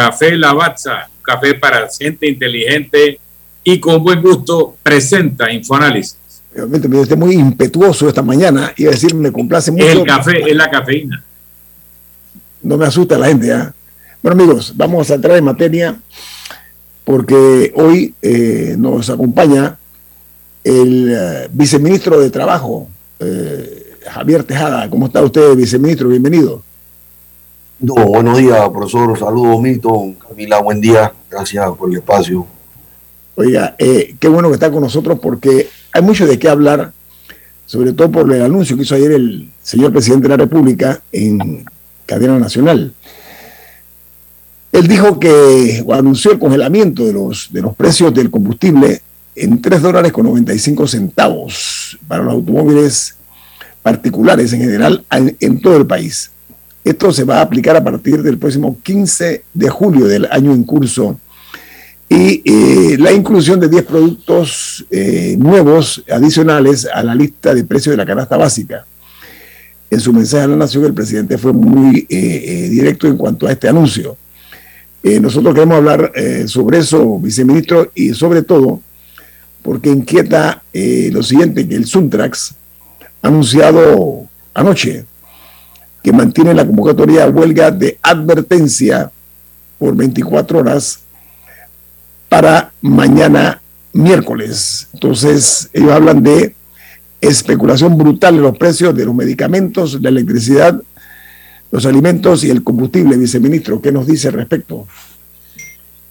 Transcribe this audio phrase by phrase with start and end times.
[0.00, 3.20] Café Lavazza, café para gente inteligente
[3.62, 6.16] y con buen gusto, presenta Infoanálisis.
[6.54, 8.72] Realmente me esté muy impetuoso esta mañana.
[8.78, 9.84] y decir, me complace mucho.
[9.84, 11.22] El café es la cafeína.
[12.62, 13.74] No me asusta la gente, ¿ah?
[14.22, 15.98] Bueno, amigos, vamos a entrar en materia
[17.04, 19.76] porque hoy eh, nos acompaña
[20.64, 22.88] el eh, viceministro de Trabajo,
[23.18, 24.88] eh, Javier Tejada.
[24.88, 26.08] ¿Cómo está usted, viceministro?
[26.08, 26.62] Bienvenido.
[27.82, 29.18] No, buenos días, profesor.
[29.18, 30.12] Saludos, Milton.
[30.12, 31.14] Camila, buen día.
[31.30, 32.46] Gracias por el espacio.
[33.36, 36.92] Oiga, eh, qué bueno que está con nosotros porque hay mucho de qué hablar,
[37.64, 41.64] sobre todo por el anuncio que hizo ayer el señor presidente de la República en
[42.04, 42.92] cadena nacional.
[44.72, 49.00] Él dijo que anunció el congelamiento de los, de los precios del combustible
[49.34, 53.16] en 3 dólares con 95 centavos para los automóviles
[53.82, 56.30] particulares en general en todo el país.
[56.84, 60.64] Esto se va a aplicar a partir del próximo 15 de julio del año en
[60.64, 61.18] curso.
[62.08, 67.92] Y eh, la inclusión de 10 productos eh, nuevos adicionales a la lista de precios
[67.92, 68.84] de la canasta básica.
[69.90, 73.52] En su mensaje a la Nación, el presidente fue muy eh, directo en cuanto a
[73.52, 74.16] este anuncio.
[75.02, 76.12] nosotros queremos hablar
[76.46, 78.80] sobre eso, viceministro, y sobre todo
[79.62, 82.54] porque inquieta lo siguiente, que el Suntrax
[83.22, 85.04] ha anunciado anoche
[86.02, 89.10] que mantiene la convocatoria a huelga de advertencia
[89.78, 91.00] por 24 horas
[92.28, 93.60] para mañana
[93.92, 94.88] miércoles.
[94.92, 96.54] Entonces, ellos hablan de
[97.20, 100.80] especulación brutal en los precios de los medicamentos, la electricidad,
[101.70, 103.16] los alimentos y el combustible.
[103.16, 104.86] Viceministro, ¿qué nos dice al respecto?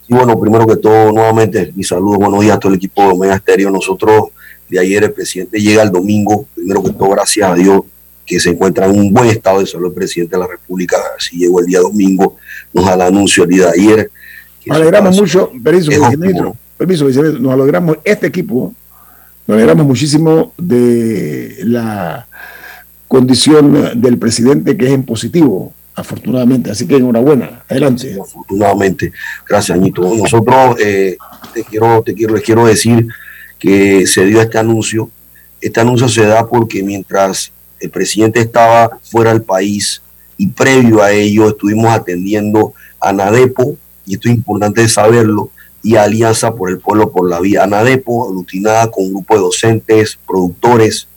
[0.08, 3.36] Bueno, primero que todo, nuevamente, mi saludo, buenos días a todo el equipo de Omega
[3.36, 3.70] Estéreo.
[3.70, 4.30] Nosotros,
[4.68, 7.82] de ayer, el presidente llega el domingo, primero que todo, gracias a Dios,
[8.30, 10.98] que se encuentra en un buen estado de salud el presidente de la República.
[11.18, 12.38] Así llegó el día domingo,
[12.72, 14.12] nos da el anuncio el día de ayer.
[14.68, 18.72] Nos alegramos mucho, permiso, viceministro, permiso, nos alegramos, este equipo,
[19.48, 22.28] nos alegramos muchísimo de la
[23.08, 26.70] condición del presidente que es en positivo, afortunadamente.
[26.70, 28.16] Así que enhorabuena, adelante.
[28.22, 29.12] afortunadamente,
[29.48, 30.04] gracias, Añito.
[30.04, 31.18] Nosotros eh,
[31.52, 33.08] te quiero, te quiero, les quiero decir
[33.58, 35.10] que se dio este anuncio.
[35.60, 40.02] Este anuncio se da porque mientras el presidente estaba fuera del país
[40.38, 43.76] y previo a ello estuvimos atendiendo a Nadepo,
[44.06, 45.50] y esto es importante saberlo,
[45.82, 47.66] y Alianza por el Pueblo por la Vida.
[47.68, 51.08] Nadepo, aglutinada con un grupo de docentes, productores,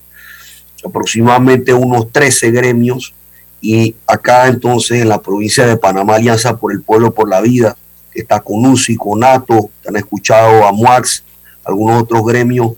[0.84, 3.14] aproximadamente unos 13 gremios,
[3.60, 7.76] y acá entonces en la provincia de Panamá, Alianza por el Pueblo por la Vida,
[8.14, 11.22] está con UCI, con NATO, han escuchado a MUAX,
[11.64, 12.72] algunos otros gremios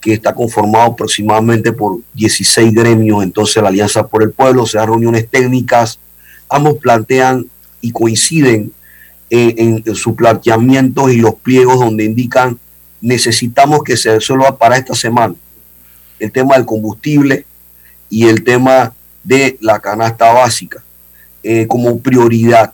[0.00, 4.88] que está conformado aproximadamente por 16 gremios, entonces la Alianza por el Pueblo, se dan
[4.88, 5.98] reuniones técnicas,
[6.48, 7.46] ambos plantean
[7.80, 8.72] y coinciden
[9.30, 12.58] en, sus planteamientos y los pliegos donde indican
[13.00, 15.34] necesitamos que se resuelva para esta semana
[16.18, 17.44] el tema del combustible
[18.10, 18.92] y el tema
[19.22, 20.82] de la canasta básica
[21.42, 22.72] eh, como prioridad.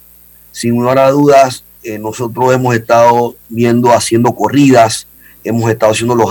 [0.52, 5.06] Sin lugar a dudas, eh, nosotros hemos estado viendo, haciendo corridas,
[5.44, 6.30] hemos estado haciendo los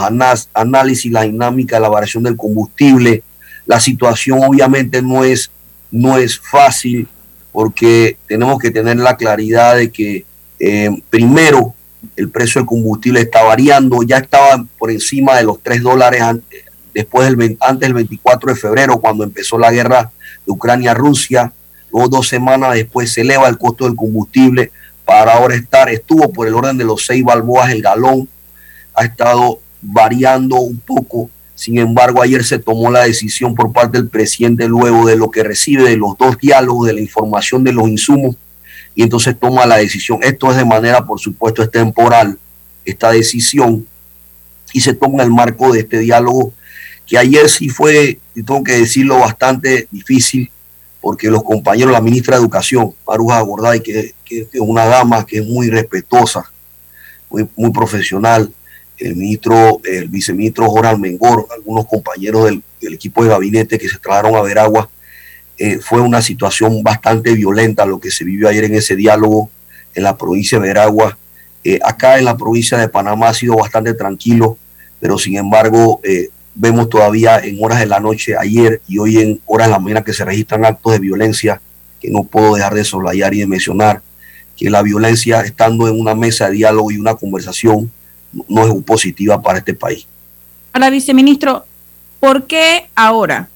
[0.52, 3.22] análisis, la dinámica, la variación del combustible.
[3.64, 5.50] La situación obviamente no es,
[5.90, 7.08] no es fácil
[7.52, 10.24] porque tenemos que tener la claridad de que
[10.58, 11.72] eh, primero
[12.16, 16.64] el precio del combustible está variando, ya estaba por encima de los 3 dólares antes,
[16.92, 20.10] después del, antes del 24 de febrero cuando empezó la guerra
[20.44, 21.52] de Ucrania-Rusia,
[21.92, 24.72] luego dos semanas después se eleva el costo del combustible
[25.04, 28.28] para ahora estar, estuvo por el orden de los 6 balboas el galón,
[28.94, 31.30] ha estado variando un poco.
[31.54, 35.42] Sin embargo, ayer se tomó la decisión por parte del presidente luego de lo que
[35.42, 38.36] recibe de los dos diálogos, de la información de los insumos,
[38.94, 40.20] y entonces toma la decisión.
[40.22, 42.38] Esto es de manera, por supuesto, es temporal,
[42.84, 43.86] esta decisión,
[44.72, 46.52] y se toma el marco de este diálogo,
[47.06, 50.50] que ayer sí fue, y tengo que decirlo, bastante difícil,
[51.00, 55.38] porque los compañeros, la ministra de Educación, Maruja Gorday, que, que, es una dama que
[55.38, 56.50] es muy respetuosa,
[57.30, 58.52] muy, muy profesional,
[58.98, 62.62] el ministro, el viceministro Joran Mengor, algunos compañeros del,
[62.92, 64.90] equipo de gabinete que se trasladaron a Veragua.
[65.56, 69.50] Eh, fue una situación bastante violenta lo que se vivió ayer en ese diálogo
[69.94, 71.16] en la provincia de Veragua.
[71.62, 74.58] Eh, acá en la provincia de Panamá ha sido bastante tranquilo,
[75.00, 79.40] pero sin embargo eh, vemos todavía en horas de la noche, ayer y hoy en
[79.46, 81.60] horas de la mañana que se registran actos de violencia
[82.00, 84.02] que no puedo dejar de soslayar y de mencionar,
[84.56, 87.90] que la violencia estando en una mesa de diálogo y una conversación
[88.48, 90.06] no es positiva para este país.
[90.72, 91.64] Ahora, viceministro,
[92.20, 93.48] ¿por qué ahora?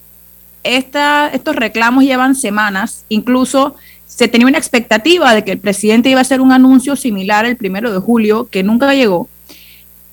[0.63, 6.19] Esta, estos reclamos llevan semanas, incluso se tenía una expectativa de que el presidente iba
[6.19, 9.29] a hacer un anuncio similar el primero de julio, que nunca llegó.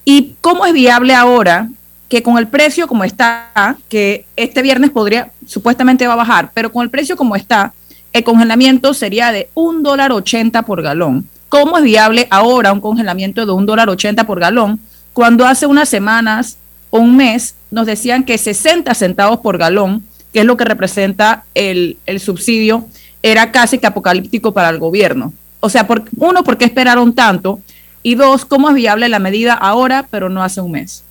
[0.05, 1.69] ¿Y cómo es viable ahora
[2.09, 6.71] que con el precio como está, que este viernes podría, supuestamente va a bajar, pero
[6.71, 7.73] con el precio como está,
[8.13, 11.29] el congelamiento sería de un dólar ochenta por galón.
[11.59, 14.79] ¿Cómo es viable ahora un congelamiento de un dólar ochenta por galón
[15.15, 16.59] cuando hace unas semanas
[16.91, 20.05] o un mes nos decían que 60 centavos por galón,
[20.35, 22.85] que es lo que representa el, subsidio,
[23.23, 25.33] era casi que apocalíptico para el gobierno?
[25.61, 27.59] O sea, por, uno, ¿por qué esperaron tanto?
[28.03, 31.05] Y dos, ¿cómo es viable la medida ahora, pero no hace un mes?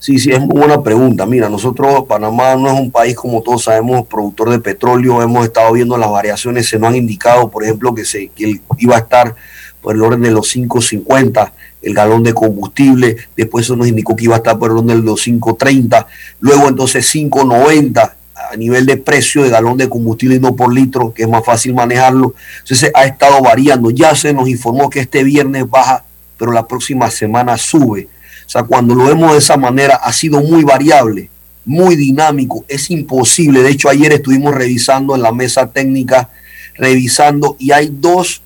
[0.00, 1.26] Sí, sí, es muy buena pregunta.
[1.26, 5.20] Mira, nosotros, Panamá no es un país, como todos sabemos, productor de petróleo.
[5.20, 6.68] Hemos estado viendo las variaciones.
[6.68, 9.34] Se nos han indicado, por ejemplo, que, se, que iba a estar
[9.80, 11.52] por el orden de los 5.50
[11.82, 13.16] el galón de combustible.
[13.36, 16.06] Después se nos indicó que iba a estar por el orden de los 5.30.
[16.40, 18.12] Luego, entonces, 5.90
[18.52, 21.44] a nivel de precio de galón de combustible y no por litro, que es más
[21.44, 22.34] fácil manejarlo.
[22.60, 23.90] Entonces, ha estado variando.
[23.90, 26.04] Ya se nos informó que este viernes baja,
[26.36, 28.06] pero la próxima semana sube
[28.48, 31.28] o sea, cuando lo vemos de esa manera, ha sido muy variable,
[31.66, 33.62] muy dinámico, es imposible.
[33.62, 36.30] De hecho, ayer estuvimos revisando en la mesa técnica,
[36.74, 38.40] revisando, y hay dos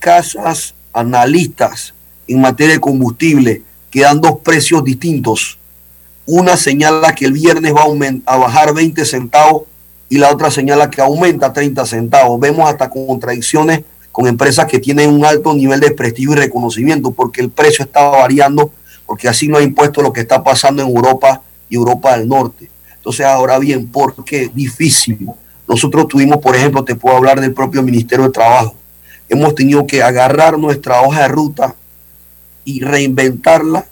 [0.00, 1.94] casas analistas
[2.26, 3.62] en materia de combustible
[3.92, 5.56] que dan dos precios distintos.
[6.26, 7.84] Una señala que el viernes va
[8.26, 9.62] a, bajar 20 centavos
[10.08, 12.40] y la otra señala que aumenta 30 centavos.
[12.40, 17.40] Vemos hasta contradicciones con empresas que tienen un alto nivel de prestigio y reconocimiento porque
[17.40, 18.72] el precio está variando
[19.06, 22.70] porque así no ha impuesto lo que está pasando en Europa y Europa del Norte.
[22.96, 24.50] Entonces, ahora bien, ¿por qué?
[24.52, 25.28] Difícil.
[25.68, 28.74] Nosotros tuvimos, por ejemplo, te puedo hablar del propio Ministerio de Trabajo.
[29.28, 31.74] Hemos tenido que agarrar nuestra hoja de ruta
[32.64, 33.86] y reinventarla,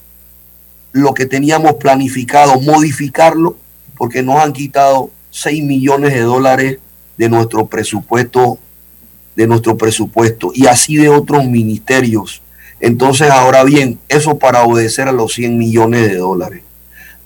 [0.91, 3.57] lo que teníamos planificado, modificarlo,
[3.97, 6.77] porque nos han quitado 6 millones de dólares
[7.17, 8.59] de nuestro presupuesto,
[9.35, 12.42] de nuestro presupuesto, y así de otros ministerios
[12.83, 16.63] entonces, ahora bien, eso para obedecer a los 100 millones de dólares.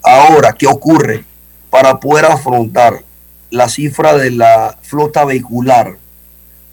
[0.03, 1.25] Ahora, ¿qué ocurre?
[1.71, 3.03] Para poder afrontar
[3.49, 5.97] la cifra de la flota vehicular,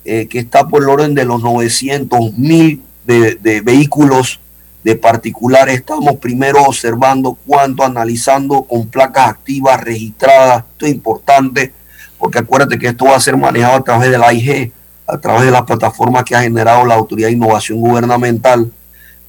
[0.04, 4.38] eh, que está por el orden de los 900 mil de, vehículos
[4.82, 10.62] de particulares, estamos primero observando cuánto, analizando con placas activas registradas.
[10.72, 11.72] Esto es importante
[12.18, 14.72] porque acuérdate que esto va a ser manejado a través de la AIG
[15.06, 18.70] a través de la plataforma que ha generado la Autoridad de Innovación Gubernamental,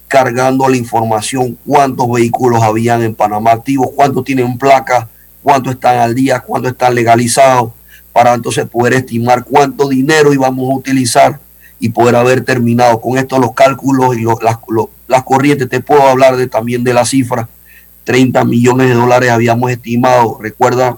[0.07, 5.10] cargando la información cuántos vehículos habían en Panamá activos, cuántos tienen placa,
[5.44, 7.72] cuántos están al día, cuántos están legalizados,
[8.13, 11.39] para entonces poder estimar cuánto dinero íbamos a utilizar
[11.80, 14.57] y poder haber terminado con esto los cálculos y las,
[15.07, 15.68] las corrientes.
[15.68, 17.50] Te puedo hablar de, también de la cifra.
[18.06, 20.38] 30 millones de dólares habíamos estimado.
[20.39, 20.98] Recuerda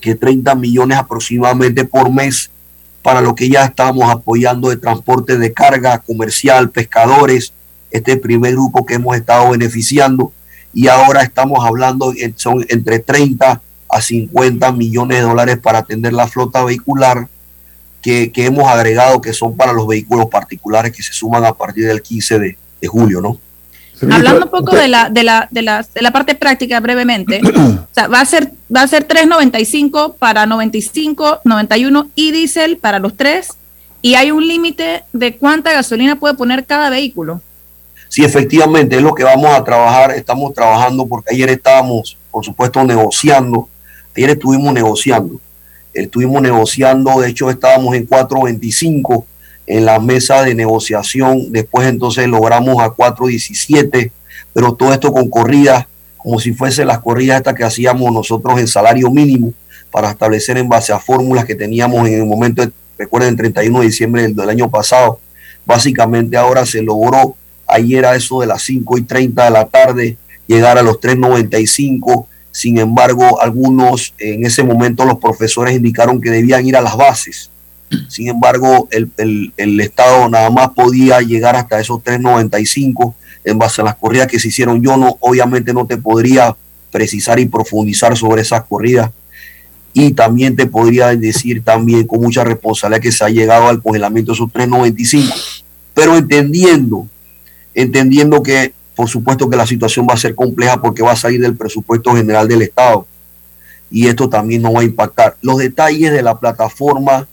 [0.00, 2.50] que 30 millones aproximadamente por mes
[3.02, 7.52] para lo que ya estamos apoyando de transporte de carga comercial, pescadores,
[7.90, 10.32] este primer grupo que hemos estado beneficiando
[10.72, 16.26] y ahora estamos hablando, son entre 30 a 50 millones de dólares para atender la
[16.26, 17.28] flota vehicular
[18.00, 22.02] que, hemos agregado que son para los vehículos particulares que se suman a partir del
[22.02, 23.38] 15 de, de julio, ¿no?
[24.10, 27.86] Hablando un poco de la, de la, de la, de la parte práctica brevemente, o
[27.92, 33.16] sea, va a ser, va a ser 3.95 para 95, 91 y diésel para los
[33.16, 33.50] tres,
[34.00, 37.40] y hay un límite de cuánta gasolina puede poner cada vehículo.
[38.08, 42.84] Sí, efectivamente, es lo que vamos a trabajar, estamos trabajando porque ayer estábamos, por supuesto,
[42.84, 43.68] negociando,
[44.14, 45.40] ayer estuvimos negociando,
[45.94, 49.24] estuvimos negociando, de hecho estábamos en 4.25
[49.66, 51.52] en la mesa de negociación.
[51.52, 54.10] Después entonces logramos a 4.17,
[54.52, 58.68] pero todo esto con corridas, como si fuese las corridas estas que hacíamos nosotros en
[58.68, 59.52] salario mínimo
[59.90, 63.80] para establecer en base a fórmulas que teníamos en el momento, de, recuerden, el 31
[63.80, 65.20] de diciembre del, año pasado.
[65.64, 70.16] Básicamente ahora se logró ayer a eso de las 5 y 30 de la tarde
[70.46, 72.26] llegar a los 3.95.
[72.50, 77.51] Sin embargo, algunos en ese momento los profesores indicaron que debían ir a las bases
[78.08, 83.96] sin embargo, el, Estado nada más podía llegar hasta esos 3.95 en base a las
[83.96, 84.82] corridas que se hicieron.
[84.82, 86.56] Yo no, obviamente no te podría
[86.90, 89.10] precisar y profundizar sobre esas corridas.
[89.94, 94.32] Y también te podría decir también con mucha responsabilidad que se ha llegado al congelamiento
[94.32, 95.62] de esos 3.95.
[95.94, 97.06] Pero entendiendo,
[97.74, 101.40] entendiendo que por supuesto que la situación va a ser compleja porque va a salir
[101.40, 103.06] del presupuesto general del Estado.
[103.90, 105.36] Y esto también no va a impactar.
[105.42, 107.26] Los detalles de la plataforma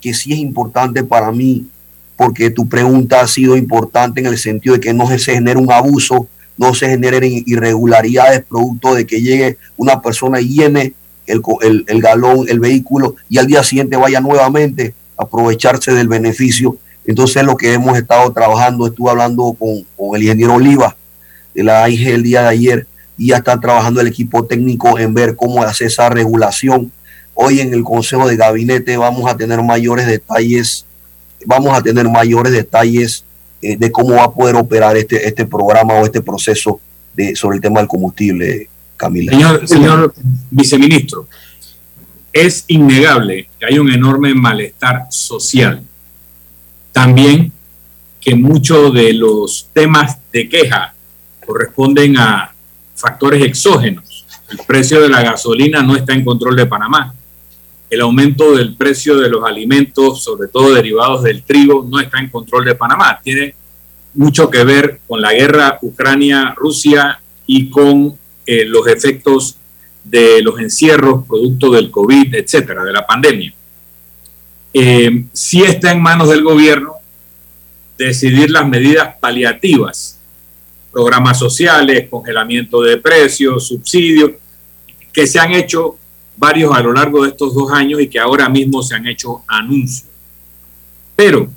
[0.00, 1.66] que sí es importante para mí,
[2.16, 5.70] porque tu pregunta ha sido importante en el sentido de que no se genere un
[5.72, 10.94] abuso, no se generen irregularidades producto de que llegue una persona y llene
[11.26, 16.76] el, galón, el vehículo y al día siguiente vaya nuevamente aprovecharse del beneficio.
[17.06, 20.96] Entonces lo que hemos estado trabajando, estuve hablando con, con el ingeniero Oliva
[21.54, 22.86] de la AIG el día de ayer
[23.16, 26.92] y ya está trabajando el equipo técnico en ver cómo hacer esa regulación.
[27.40, 30.84] Hoy en el Consejo de Gabinete vamos a tener mayores detalles,
[31.46, 33.24] vamos a tener mayores detalles
[33.62, 36.80] eh, de cómo va a poder operar este, este programa o este proceso
[37.14, 39.30] de, sobre el tema del combustible, Camila.
[39.30, 40.14] Señor, señor
[40.50, 41.28] viceministro,
[42.32, 45.80] es innegable que hay un enorme malestar social.
[46.90, 47.52] También
[48.20, 50.92] que muchos de los temas de queja
[51.46, 52.52] corresponden a
[52.96, 54.26] factores exógenos.
[54.50, 57.14] El precio de la gasolina no está en control de Panamá.
[57.90, 62.28] El aumento del precio de los alimentos, sobre todo derivados del trigo, no está en
[62.28, 63.18] control de Panamá.
[63.22, 63.54] Tiene
[64.14, 69.56] mucho que ver con la guerra Ucrania-Rusia y con eh, los efectos
[70.04, 73.52] de los encierros producto del COVID, etcétera, de la pandemia.
[74.72, 76.94] Eh, sí está en manos del gobierno
[77.96, 80.18] decidir las medidas paliativas
[80.92, 84.32] programas sociales, congelamiento de precios, subsidios,
[85.12, 85.96] que se han hecho
[86.38, 89.42] varios a lo largo de estos dos años y que ahora mismo se han hecho
[89.46, 90.08] anuncios.
[91.14, 91.50] Pero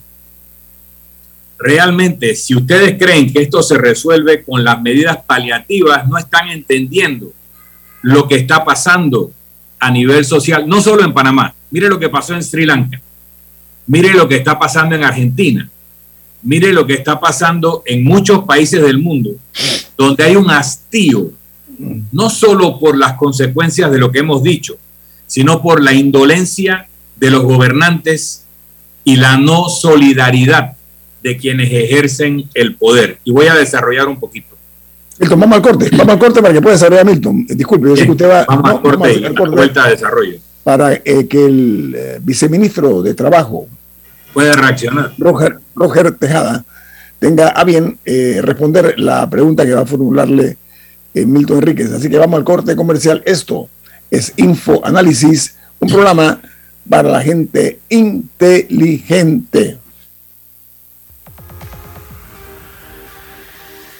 [1.57, 7.31] realmente, si ustedes creen que esto se resuelve con las medidas paliativas, no están entendiendo
[8.01, 9.31] lo que está pasando
[9.79, 11.53] a nivel social, no solo en Panamá.
[11.69, 12.99] Mire lo que pasó en Sri Lanka.
[13.87, 15.69] Mire lo que está pasando en Argentina
[16.43, 19.31] mire lo que está pasando en muchos países del mundo,
[19.97, 21.31] donde hay un hastío,
[22.11, 24.77] no solo por las consecuencias de lo que hemos dicho,
[25.27, 28.45] sino por la indolencia de los gobernantes
[29.03, 30.73] y la no solidaridad
[31.23, 33.19] de quienes ejercen el poder.
[33.23, 34.55] Y voy a desarrollar un poquito.
[35.19, 37.45] Milton, vamos al corte, vamos al corte para que pueda desarrollar Milton.
[37.47, 40.37] Disculpe, yo sé que usted va vamos al corte, y vuelta de desarrollo.
[40.63, 43.67] Para eh, que el eh, viceministro de Trabajo,
[44.33, 45.13] puede reaccionar.
[45.17, 46.65] Roger, Roger Tejada
[47.19, 50.57] tenga a bien eh, responder la pregunta que va a formularle eh,
[51.13, 51.91] Milton Enríquez.
[51.91, 53.21] Así que vamos al corte comercial.
[53.25, 53.69] Esto
[54.09, 56.41] es Info Análisis, un programa
[56.89, 59.77] para la gente inteligente.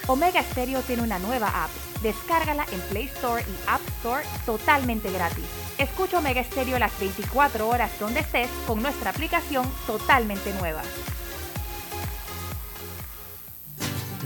[0.08, 1.70] Omega Stereo tiene una nueva app.
[2.02, 5.44] Descárgala en Play Store y App Store totalmente gratis.
[5.78, 10.82] Escucha Omega Stereo las 24 horas donde estés con nuestra aplicación totalmente nueva.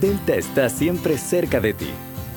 [0.00, 1.90] Delta está siempre cerca de ti,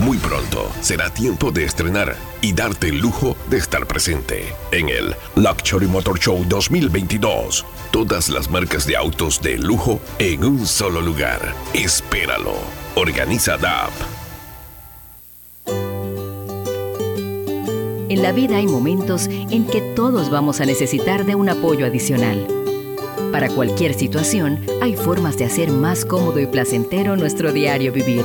[0.00, 5.14] Muy pronto será tiempo de estrenar y darte el lujo de estar presente en el
[5.36, 7.66] Luxury Motor Show 2022.
[7.90, 11.54] Todas las marcas de autos de lujo en un solo lugar.
[11.74, 12.54] Espéralo.
[12.94, 13.90] Organiza DAP.
[18.08, 22.46] En la vida hay momentos en que todos vamos a necesitar de un apoyo adicional.
[23.32, 28.24] Para cualquier situación, hay formas de hacer más cómodo y placentero nuestro diario vivir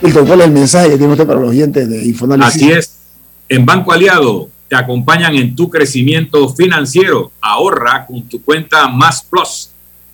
[0.00, 2.62] ¿Cuál es el mensaje que tiene usted para los oyentes de Infoanálisis?
[2.62, 2.96] Así es.
[3.48, 7.32] En Banco Aliado te acompañan en tu crecimiento financiero.
[7.40, 9.70] Ahorra con tu cuenta Más Plus,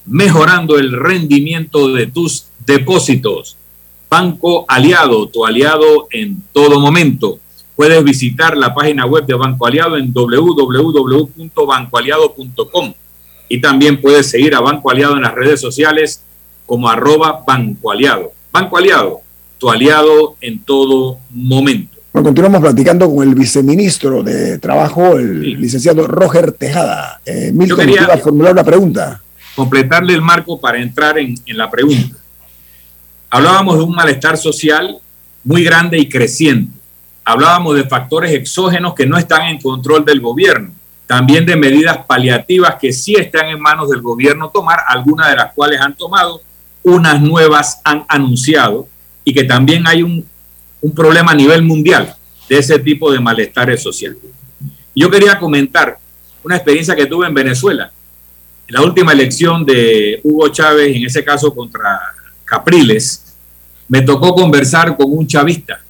[0.06, 3.58] mejorando el rendimiento de tus depósitos.
[4.08, 7.38] Banco Aliado, tu aliado en todo momento.
[7.74, 12.94] Puedes visitar la página web de Banco Aliado en www.bancoaliado.com
[13.48, 16.22] y también puedes seguir a Banco Aliado en las redes sociales
[16.64, 18.32] como arroba Banco Aliado.
[18.50, 19.20] Banco Aliado,
[19.58, 21.96] tu aliado en todo momento.
[22.12, 27.20] Bueno, continuamos platicando con el viceministro de Trabajo, el licenciado Roger Tejada.
[27.26, 29.20] Eh, Milton, Yo quería- formular una pregunta.
[29.54, 32.16] completarle el marco para entrar en, en la pregunta.
[33.30, 34.98] Hablábamos de un malestar social
[35.44, 36.72] muy grande y creciente.
[37.24, 40.70] Hablábamos de factores exógenos que no están en control del gobierno.
[41.06, 45.52] También de medidas paliativas que sí están en manos del gobierno tomar, algunas de las
[45.52, 46.40] cuales han tomado,
[46.82, 48.88] unas nuevas han anunciado
[49.26, 50.24] y que también hay un,
[50.80, 52.14] un problema a nivel mundial
[52.48, 54.18] de ese tipo de malestares sociales.
[54.94, 55.98] Yo quería comentar
[56.42, 57.92] una experiencia que tuve en Venezuela
[58.68, 62.00] en la última elección de Hugo Chávez, en ese caso contra
[62.44, 63.36] Capriles,
[63.88, 65.80] me tocó conversar con un chavista.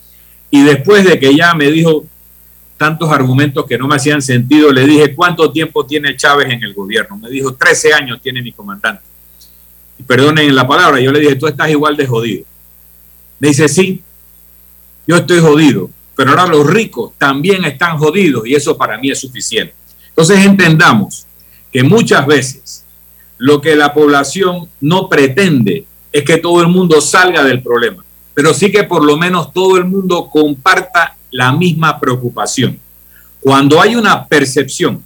[0.51, 2.05] Y después de que ya me dijo
[2.77, 6.75] tantos argumentos que no me hacían sentido, le dije, ¿cuánto tiempo tiene Chávez en el
[6.75, 7.17] gobierno?
[7.17, 9.03] Me dijo, 13 años tiene mi comandante.
[9.99, 12.45] Y perdonen la palabra, yo le dije, tú estás igual de jodido.
[13.39, 14.03] Me dice, sí,
[15.07, 19.21] yo estoy jodido, pero ahora los ricos también están jodidos y eso para mí es
[19.21, 19.75] suficiente.
[20.09, 21.27] Entonces entendamos
[21.73, 22.85] que muchas veces
[23.39, 28.03] lo que la población no pretende es que todo el mundo salga del problema,
[28.33, 32.79] pero sí que por lo menos todo el mundo comparta la misma preocupación.
[33.41, 35.05] Cuando hay una percepción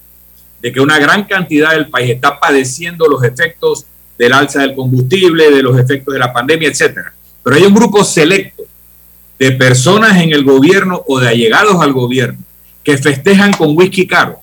[0.62, 3.84] de que una gran cantidad del país está padeciendo los efectos
[4.16, 8.04] del alza del combustible, de los efectos de la pandemia, etcétera, pero hay un grupo
[8.04, 8.64] selecto
[9.38, 12.38] de personas en el gobierno o de allegados al gobierno
[12.84, 14.40] que festejan con whisky caro,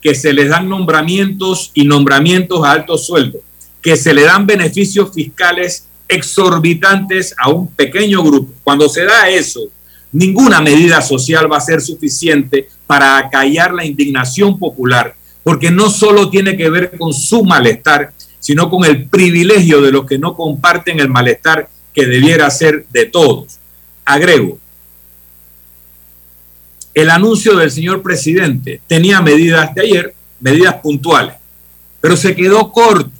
[0.00, 3.42] que se les dan nombramientos y nombramientos a altos sueldos,
[3.80, 8.52] que se le dan beneficios fiscales exorbitantes a un pequeño grupo.
[8.62, 9.60] Cuando se da eso,
[10.12, 16.30] ninguna medida social va a ser suficiente para acallar la indignación popular, porque no solo
[16.30, 21.00] tiene que ver con su malestar, sino con el privilegio de los que no comparten
[21.00, 23.58] el malestar que debiera ser de todos.
[24.04, 24.58] Agrego,
[26.92, 31.34] el anuncio del señor presidente tenía medidas de ayer, medidas puntuales,
[32.00, 33.10] pero se quedó corto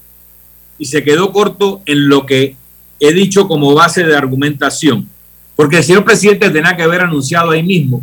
[0.79, 2.57] y se quedó corto en lo que
[3.01, 5.09] he dicho como base de argumentación,
[5.57, 8.03] porque el señor presidente tenía que haber anunciado ahí mismo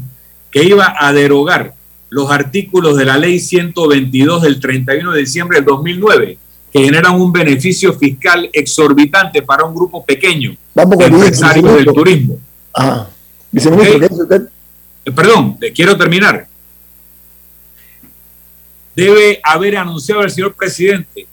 [0.50, 1.74] que iba a derogar
[2.10, 6.38] los artículos de la ley 122 del 31 de diciembre del 2009
[6.72, 12.40] que generan un beneficio fiscal exorbitante para un grupo pequeño Vamos de empresarios del turismo.
[12.74, 13.08] Ah,
[13.52, 14.02] viceministro, Ok.
[14.02, 14.42] ¿qué dice usted?
[15.06, 16.48] Eh, perdón, le quiero terminar.
[18.96, 21.28] Debe haber anunciado el señor presidente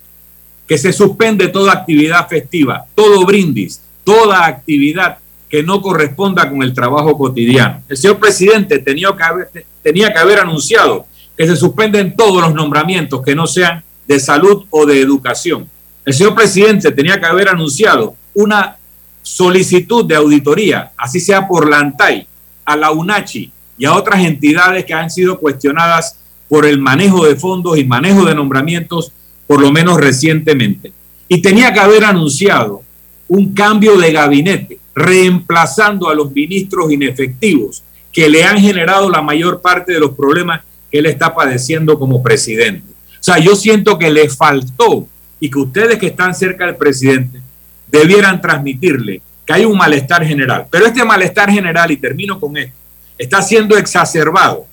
[0.67, 6.75] que se suspende toda actividad festiva, todo brindis, toda actividad que no corresponda con el
[6.75, 7.83] trabajo cotidiano.
[7.89, 9.49] El señor presidente tenía que haber,
[9.83, 14.65] tenía que haber anunciado que se suspenden todos los nombramientos que no sean de salud
[14.71, 15.69] o de educación.
[16.05, 18.79] El señor presidente tenía que haber anunciado una
[19.23, 22.27] solicitud de auditoría, así sea por la ANTAI,
[22.65, 26.19] a la UNACHI y a otras entidades que han sido cuestionadas
[26.49, 29.13] por el manejo de fondos y manejo de nombramientos,
[29.47, 30.93] por lo menos recientemente.
[31.29, 32.83] Y tenía que haber anunciado
[33.29, 39.61] un cambio de gabinete, reemplazando a los ministros inefectivos que le han generado la mayor
[39.61, 42.98] parte de los problemas que él está padeciendo como presidente.
[43.29, 45.07] O sea, yo siento que le faltó
[45.39, 47.43] y que ustedes que están cerca del presidente
[47.87, 50.67] debieran transmitirle que hay un malestar general.
[50.71, 52.73] Pero este malestar general, y termino con esto,
[53.19, 54.67] está siendo exacerbado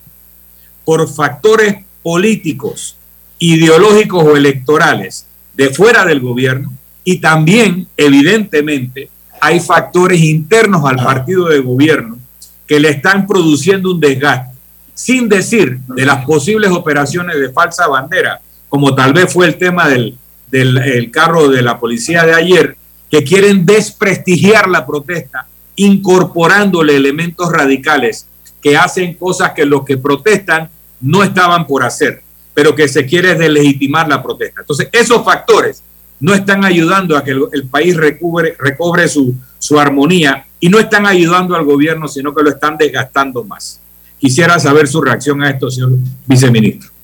[0.86, 2.96] por factores políticos,
[3.40, 6.72] ideológicos o electorales de fuera del gobierno
[7.04, 9.10] y también, evidentemente,
[9.42, 12.20] hay factores internos al partido de gobierno
[12.66, 14.56] que le están produciendo un desgaste,
[14.94, 18.40] sin decir de las posibles operaciones de falsa bandera,
[18.76, 20.18] como tal vez fue el tema del,
[20.52, 22.76] del el carro de la policía de ayer,
[23.10, 28.28] que quieren desprestigiar la protesta, incorporándole elementos radicales
[28.62, 32.22] que hacen cosas que los que protestan no estaban por hacer,
[32.54, 34.60] pero que se quiere deslegitimar la protesta.
[34.60, 35.82] Entonces, esos factores
[36.20, 40.80] no están ayudando a que el, el país recobre, recobre su, su armonía y no
[40.80, 43.80] están ayudando al gobierno, sino que lo están desgastando más.
[44.20, 45.92] Quisiera saber su reacción a esto, señor
[46.28, 46.95] viceministro.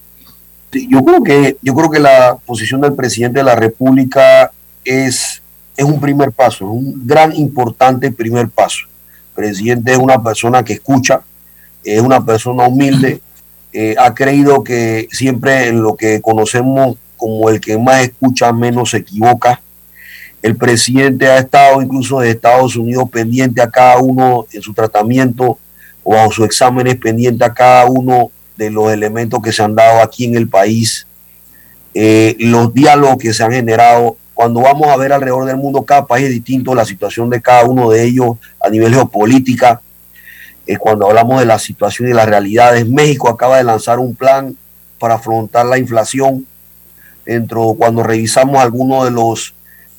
[0.71, 4.51] Sí, Yo creo que, yo creo que la posición del presidente de la República
[4.85, 5.41] es,
[5.75, 8.85] es un primer paso, un gran importante primer paso.
[9.29, 11.21] El presidente es una persona que escucha,
[11.83, 13.21] es una persona humilde,
[13.73, 18.91] eh, ha creído que siempre en lo que conocemos como el que más escucha menos
[18.91, 19.61] se equivoca.
[20.41, 25.59] El presidente ha estado incluso de Estados Unidos pendiente a cada uno en su tratamiento
[26.03, 30.03] o a sus exámenes pendiente a cada uno de los elementos que se han dado
[30.03, 31.07] aquí en el país.
[31.95, 34.17] Eh, los diálogos que se han generado.
[34.35, 37.65] Cuando vamos a ver alrededor del mundo, cada país es distinto, la situación de cada
[37.65, 39.81] uno de ellos a nivel geopolítica.
[40.67, 44.55] Eh, cuando hablamos de la situación y las realidades, México acaba de lanzar un plan
[44.99, 46.45] para afrontar la inflación.
[47.25, 49.55] Dentro, cuando revisamos algunos de los,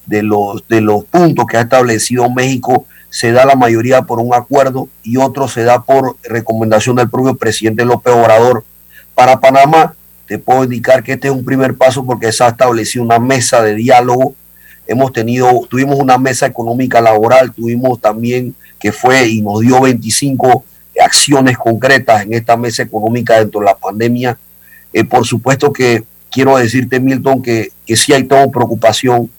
[0.07, 4.33] de, los, de los puntos que ha establecido México, se da la mayoría por un
[4.33, 8.65] acuerdo y otro se da por recomendación del propio presidente López Obrador.
[9.15, 9.95] Para Panamá,
[10.27, 13.61] te puedo indicar que este es un primer paso porque se ha establecido una mesa
[13.61, 14.35] de diálogo.
[14.87, 20.65] Hemos tenido, tuvimos una mesa económica laboral, tuvimos también que fue y nos dio 25
[21.05, 24.39] acciones concretas en esta mesa económica dentro de la pandemia.
[24.91, 29.31] Eh, por supuesto que quiero decirte, Milton, que, que sí hay toda preocupación.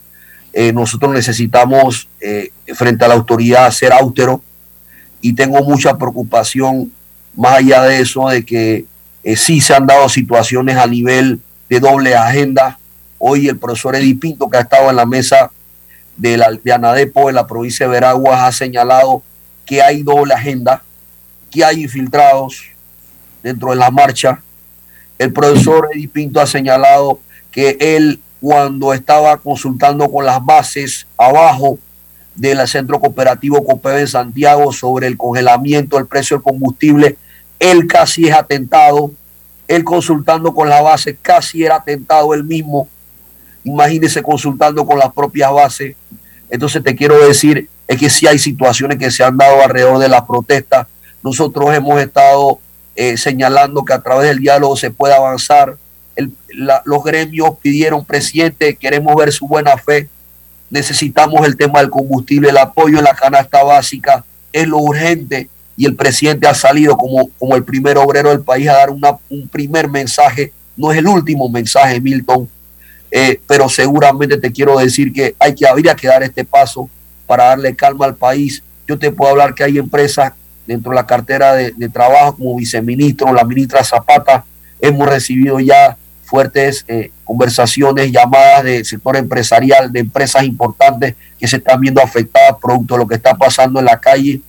[0.53, 4.41] Eh, nosotros necesitamos, eh, frente a la autoridad, ser austero
[5.19, 6.91] y tengo mucha preocupación,
[7.35, 8.85] más allá de eso, de que
[9.23, 11.39] eh, sí se han dado situaciones a nivel
[11.69, 12.77] de doble agenda.
[13.17, 15.49] Hoy el profesor Eddie Pinto, que ha estado en la mesa
[16.17, 19.23] de, la, de Anadepo en la provincia de Veraguas, ha señalado
[19.65, 20.83] que hay doble agenda,
[21.49, 22.63] que hay infiltrados
[23.41, 24.41] dentro de la marcha.
[25.17, 31.79] El profesor Eddie Pinto ha señalado que él, cuando estaba consultando con las bases abajo
[32.35, 37.15] del centro cooperativo COPEB en Santiago sobre el congelamiento del precio del combustible,
[37.57, 39.11] él casi es atentado,
[39.65, 42.89] él consultando con la base casi era atentado él mismo,
[43.63, 45.95] imagínese consultando con las propias bases.
[46.49, 50.09] Entonces te quiero decir, es que si hay situaciones que se han dado alrededor de
[50.09, 50.87] las protestas.
[51.23, 52.59] Nosotros hemos estado
[52.97, 55.77] eh, señalando que a través del diálogo se puede avanzar.
[56.85, 60.09] Los gremios pidieron, presidente, queremos ver su buena fe.
[60.69, 65.85] Necesitamos el tema del combustible, el apoyo en la canasta básica, es lo urgente y
[65.85, 69.47] el presidente ha salido como, como el primer obrero del país a dar una, un
[69.47, 72.47] primer mensaje, no es el último mensaje, Milton,
[73.11, 76.89] eh, pero seguramente te quiero decir que hay que habría que dar este paso
[77.27, 78.63] para darle calma al país.
[78.87, 80.33] Yo te puedo hablar que hay empresas
[80.65, 84.45] dentro de la cartera de, trabajo como viceministro, la ministra Zapata,
[84.79, 91.57] hemos recibido ya fuertes eh, conversaciones, llamadas del sector empresarial, de empresas importantes que se
[91.57, 94.41] están viendo afectadas producto de lo que está pasando en la calle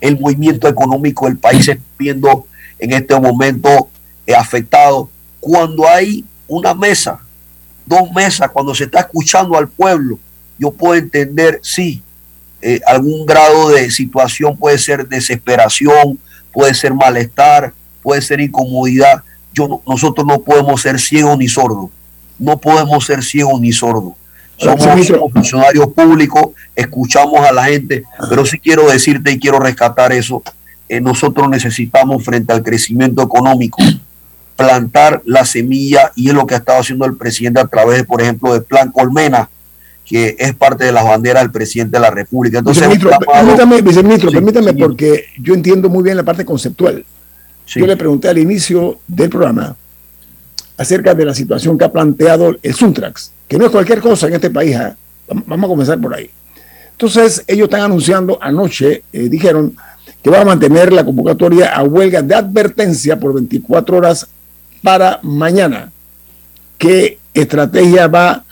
[0.00, 2.46] el movimiento económico del país está viendo
[2.78, 3.88] en este momento
[4.26, 5.08] eh, afectado.
[5.40, 7.20] Cuando hay una mesa,
[7.86, 10.18] dos mesas, cuando se está escuchando al pueblo,
[10.58, 12.02] yo puedo entender, sí,
[12.60, 16.18] eh, algún grado de situación puede ser desesperación,
[16.52, 19.22] puede ser malestar, puede ser incomodidad.
[19.54, 21.90] Yo, nosotros no podemos ser ciegos ni sordos.
[22.38, 24.14] No podemos ser ciegos ni sordos.
[24.56, 30.42] Somos, funcionarios públicos, escuchamos a la gente, pero sí quiero decirte y quiero rescatar eso.
[30.88, 33.82] Eh, nosotros necesitamos, frente al crecimiento económico,
[34.56, 38.22] plantar la semilla y es lo que ha estado haciendo el presidente a través, por
[38.22, 39.48] ejemplo, del Plan Colmena,
[40.04, 42.58] que es parte de las banderas del presidente de la República.
[42.58, 47.04] Entonces, permítame, viceministro, permítame porque yo entiendo muy bien la parte conceptual.
[47.66, 49.76] Yo le pregunté al inicio del programa
[50.76, 54.34] acerca de la situación que ha planteado el Suntrax que no es cualquier cosa en
[54.34, 54.76] este país.
[54.76, 54.96] ¿ah?
[55.28, 56.30] Vamos a comenzar por ahí.
[56.92, 59.76] Entonces, ellos están anunciando anoche, eh, dijeron
[60.22, 64.26] que van a mantener la convocatoria a huelga de advertencia por 24 horas
[64.82, 65.92] para mañana.
[66.78, 68.44] ¿Qué estrategia va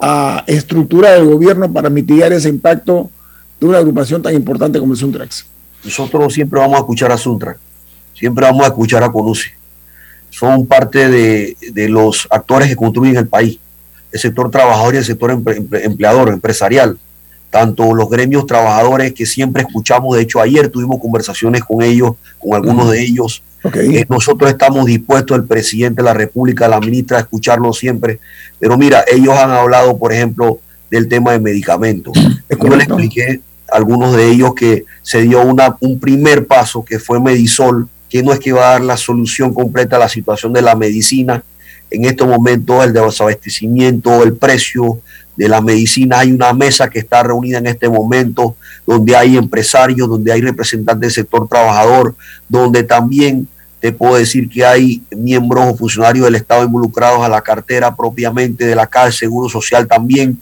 [0.00, 3.10] a estructurar el gobierno para mitigar ese impacto
[3.58, 5.46] de una agrupación tan importante como el Suntrax?
[5.82, 7.58] Nosotros siempre vamos a escuchar a Suntrax,
[8.18, 9.50] siempre vamos a escuchar a Conusi.
[10.30, 13.58] Son parte de, de los actores que construyen el país
[14.12, 16.98] el sector trabajador y el sector empleador, empresarial,
[17.50, 22.54] tanto los gremios trabajadores que siempre escuchamos, de hecho ayer tuvimos conversaciones con ellos, con
[22.54, 23.42] algunos de ellos.
[23.74, 28.20] Eh, nosotros estamos dispuestos, el presidente de la República, la ministra, a escucharlos siempre,
[28.58, 32.16] pero mira, ellos han hablado, por ejemplo, del tema de medicamentos.
[32.48, 36.98] Yo le expliqué a algunos de ellos que se dio una, un primer paso que
[36.98, 40.52] fue Medisol, que no es que va a dar la solución completa a la situación
[40.52, 41.42] de la medicina,
[41.90, 45.00] en estos momentos el desabastecimiento, el precio
[45.36, 46.18] de la medicina.
[46.18, 51.00] Hay una mesa que está reunida en este momento donde hay empresarios, donde hay representantes
[51.00, 52.14] del sector trabajador,
[52.48, 53.48] donde también
[53.80, 58.66] te puedo decir que hay miembros o funcionarios del Estado involucrados a la cartera propiamente
[58.66, 60.40] de la de Seguro Social también.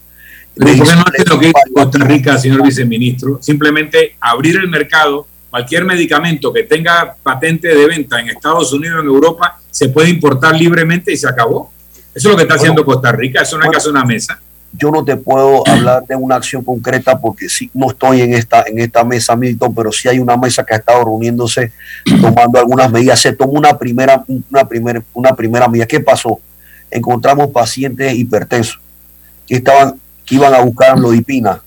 [0.57, 3.39] No lo que Costa Rica, señor viceministro?
[3.43, 9.07] Simplemente abrir el mercado cualquier medicamento que tenga patente de venta en Estados Unidos, en
[9.07, 11.73] Europa, se puede importar libremente y se acabó.
[12.15, 14.39] Eso es lo que está haciendo Costa Rica, eso no que hacer una mesa.
[14.71, 18.65] Yo no te puedo hablar de una acción concreta porque sí, no estoy en esta,
[18.67, 21.73] en esta mesa, Milton, pero sí hay una mesa que ha estado reuniéndose,
[22.21, 23.19] tomando algunas medidas.
[23.19, 25.87] Se tomó una primera, una primera, una primera medida.
[25.87, 26.39] ¿Qué pasó?
[26.91, 28.79] Encontramos pacientes hipertensos
[29.47, 31.63] que estaban, que iban a buscar amlodipina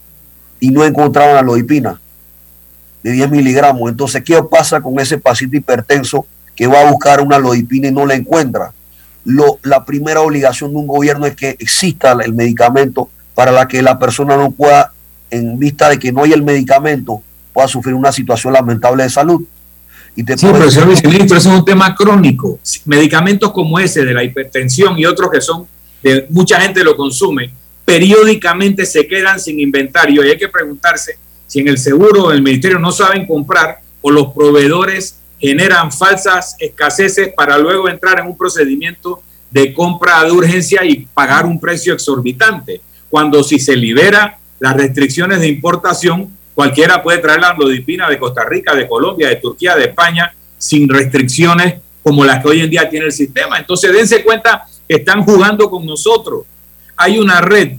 [0.59, 1.99] y no encontraban amlodipina
[3.03, 3.89] de 10 miligramos.
[3.89, 8.05] Entonces, ¿qué pasa con ese paciente hipertenso que va a buscar una amlodipina y no
[8.05, 8.73] la encuentra?
[9.25, 13.81] Lo, la primera obligación de un gobierno es que exista el medicamento para la que
[13.81, 14.91] la persona no pueda,
[15.29, 17.21] en vista de que no hay el medicamento,
[17.53, 19.43] pueda sufrir una situación lamentable de salud.
[20.15, 22.59] Y te sí, pero señor viceministro, ese es un tema crónico.
[22.85, 25.65] Medicamentos como ese de la hipertensión y otros que son
[26.01, 27.51] de mucha gente lo consume,
[27.85, 31.17] periódicamente se quedan sin inventario y hay que preguntarse
[31.49, 36.55] si en el seguro o el ministerio no saben comprar o los proveedores generan falsas
[36.59, 41.93] escaseces para luego entrar en un procedimiento de compra de urgencia y pagar un precio
[41.93, 42.81] exorbitante.
[43.09, 48.45] Cuando si se libera las restricciones de importación, cualquiera puede traer la lodipina de Costa
[48.47, 52.87] Rica, de Colombia, de Turquía, de España, sin restricciones como las que hoy en día
[52.87, 53.57] tiene el sistema.
[53.57, 56.43] Entonces dense cuenta que están jugando con nosotros
[56.95, 57.77] hay una red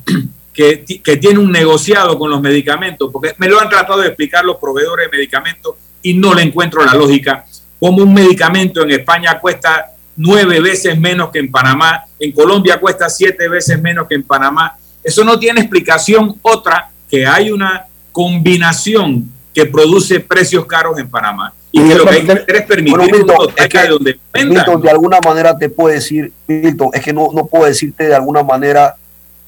[0.53, 0.85] que,
[1.21, 5.11] tiene un negociado con los medicamentos, porque me lo han tratado de explicar los proveedores
[5.11, 7.45] de medicamentos y no le encuentro la lógica.
[7.79, 13.09] Como un medicamento en España cuesta nueve veces menos que en Panamá, en Colombia cuesta
[13.09, 14.77] siete veces menos que en Panamá.
[15.03, 21.55] Eso no tiene explicación otra que hay una combinación que produce precios caros en Panamá.
[21.73, 23.01] Y que lo que hay que hacer es permitir
[23.57, 27.29] es que, de donde Milton, de alguna manera te puedo decir, Milton, es que no,
[27.33, 28.97] no puedo decirte de alguna manera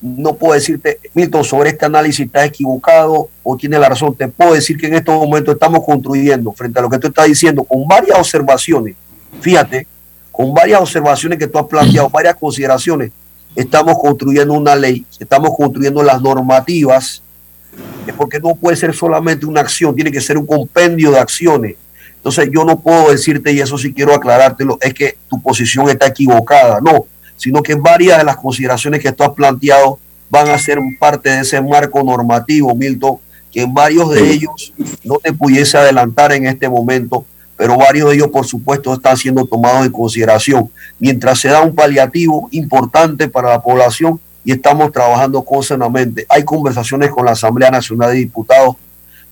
[0.03, 4.15] no puedo decirte, Milton, sobre este análisis está equivocado o tiene la razón.
[4.15, 7.27] Te puedo decir que en estos momentos estamos construyendo, frente a lo que tú estás
[7.27, 8.97] diciendo, con varias observaciones,
[9.41, 9.87] fíjate,
[10.33, 13.13] con varias observaciones que tú has planteado, varias consideraciones,
[13.55, 17.23] estamos construyendo una ley, estamos construyendo las normativas,
[18.17, 21.77] porque no puede ser solamente una acción, tiene que ser un compendio de acciones.
[22.17, 26.07] Entonces yo no puedo decirte, y eso sí quiero aclarártelo, es que tu posición está
[26.07, 26.81] equivocada.
[26.81, 27.07] No,
[27.43, 29.99] sino que varias de las consideraciones que tú has planteado
[30.31, 33.17] van a ser parte de ese marco normativo, Milton,
[33.51, 37.27] que en varios de ellos no te pudiese adelantar en este momento,
[37.57, 40.71] pero varios de ellos, por supuesto, están siendo tomados en consideración.
[41.01, 46.25] Mientras se da un paliativo importante para la población y estamos trabajando constantemente.
[46.29, 48.77] Hay conversaciones con la Asamblea Nacional de Diputados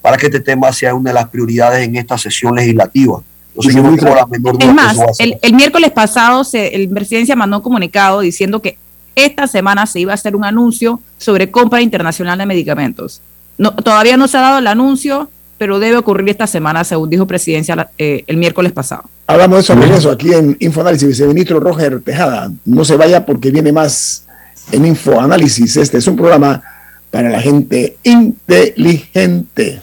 [0.03, 3.23] para que este tema sea una de las prioridades en esta sesión legislativa
[3.58, 8.78] es más, el, miércoles pasado se, el presidencia mandó un comunicado diciendo que
[9.14, 13.20] esta semana se iba a hacer un anuncio sobre compra internacional de medicamentos.
[13.58, 17.26] No, todavía no se ha dado el anuncio, pero debe ocurrir esta semana, según dijo
[17.26, 19.04] presidencia eh, el miércoles pasado.
[19.26, 22.50] Hablamos de eso, eso aquí en Infoanálisis, viceministro Roger Tejada.
[22.64, 24.26] No se vaya porque viene más
[24.72, 25.76] en Infoanálisis.
[25.76, 26.62] Este es un programa
[27.10, 29.82] para la gente inteligente.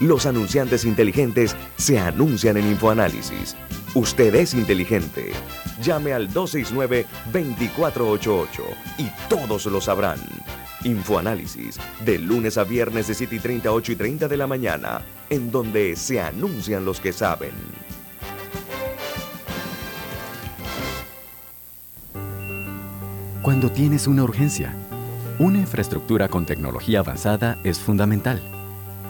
[0.00, 3.56] los anunciantes inteligentes se anuncian en InfoAnálisis.
[3.94, 5.32] Usted es inteligente.
[5.82, 8.48] Llame al 269-2488
[8.98, 10.18] y todos lo sabrán.
[10.82, 15.02] Infoanálisis, de lunes a viernes de 7 y 30, 8 y 30 de la mañana,
[15.30, 17.52] en donde se anuncian los que saben.
[23.42, 24.74] Cuando tienes una urgencia,
[25.38, 28.42] una infraestructura con tecnología avanzada es fundamental.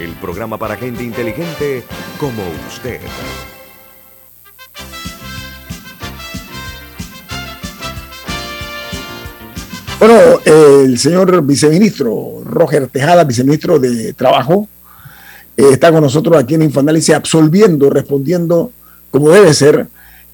[0.00, 1.84] el programa para gente inteligente
[2.18, 2.98] como usted.
[9.98, 14.66] Bueno, el señor viceministro Roger Tejada, viceministro de Trabajo,
[15.56, 18.72] eh, está con nosotros aquí en Infoanálisis absolviendo, respondiendo
[19.10, 19.88] como debe ser,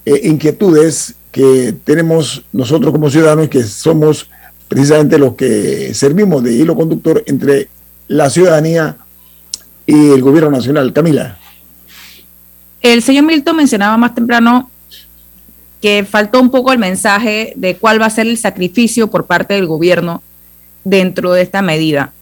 [0.04, 4.30] eh, inquietudes que tenemos nosotros como ciudadanos que somos
[4.68, 7.68] precisamente los que servimos de hilo conductor entre
[8.06, 8.98] la ciudadanía
[9.86, 10.92] y el gobierno nacional.
[10.92, 11.38] Camila.
[12.82, 14.70] El señor Milton mencionaba más temprano
[15.80, 19.54] que faltó un poco el mensaje de cuál va a ser el sacrificio por parte
[19.54, 20.22] del gobierno
[20.84, 22.12] dentro de esta medida.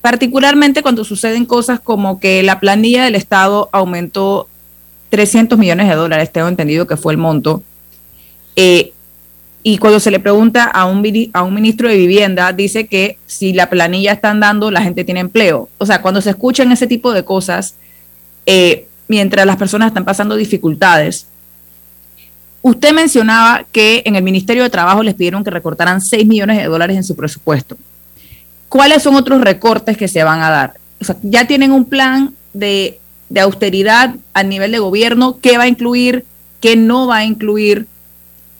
[0.00, 4.48] Particularmente cuando suceden cosas como que la planilla del Estado aumentó
[5.10, 7.62] 300 millones de dólares, tengo entendido que fue el monto.
[8.56, 8.92] Eh,
[9.62, 13.52] y cuando se le pregunta a un, a un ministro de vivienda, dice que si
[13.52, 15.68] la planilla están dando, la gente tiene empleo.
[15.78, 17.76] O sea, cuando se escuchan ese tipo de cosas,
[18.46, 21.26] eh, mientras las personas están pasando dificultades,
[22.62, 26.66] Usted mencionaba que en el Ministerio de Trabajo les pidieron que recortaran 6 millones de
[26.66, 27.76] dólares en su presupuesto.
[28.68, 30.74] ¿Cuáles son otros recortes que se van a dar?
[31.00, 33.00] O sea, ya tienen un plan de,
[33.40, 36.24] austeridad a nivel de gobierno, qué va a incluir,
[36.60, 37.86] qué no va a incluir,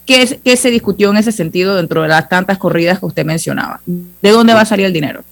[0.07, 3.81] qué, qué se discutió en ese sentido dentro de las tantas corridas que usted mencionaba.
[3.87, 5.23] ¿De dónde va a salir el dinero?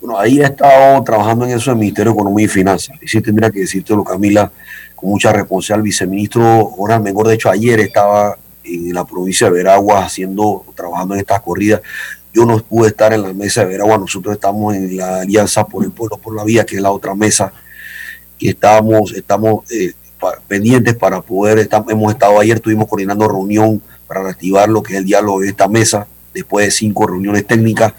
[0.00, 2.96] Bueno, ahí he estado trabajando en eso el Ministerio de Economía y Finanzas.
[3.00, 4.52] Y sí tendría que decírtelo, Camila,
[5.04, 5.78] mucha responsabilidad.
[5.78, 11.14] El viceministro Jorge Mengor, de hecho, ayer estaba en la provincia de Veragua haciendo, trabajando
[11.14, 11.82] en estas corridas.
[12.32, 15.84] Yo no pude estar en la mesa de Veragua, nosotros estamos en la Alianza por
[15.84, 17.52] el Pueblo por la Vía, que es la otra mesa,
[18.38, 19.92] y estamos, estamos eh,
[20.46, 25.04] pendientes para poder, hemos estado ayer, estuvimos coordinando reunión para reactivar lo que es el
[25.04, 27.94] diálogo de esta mesa, después de cinco reuniones técnicas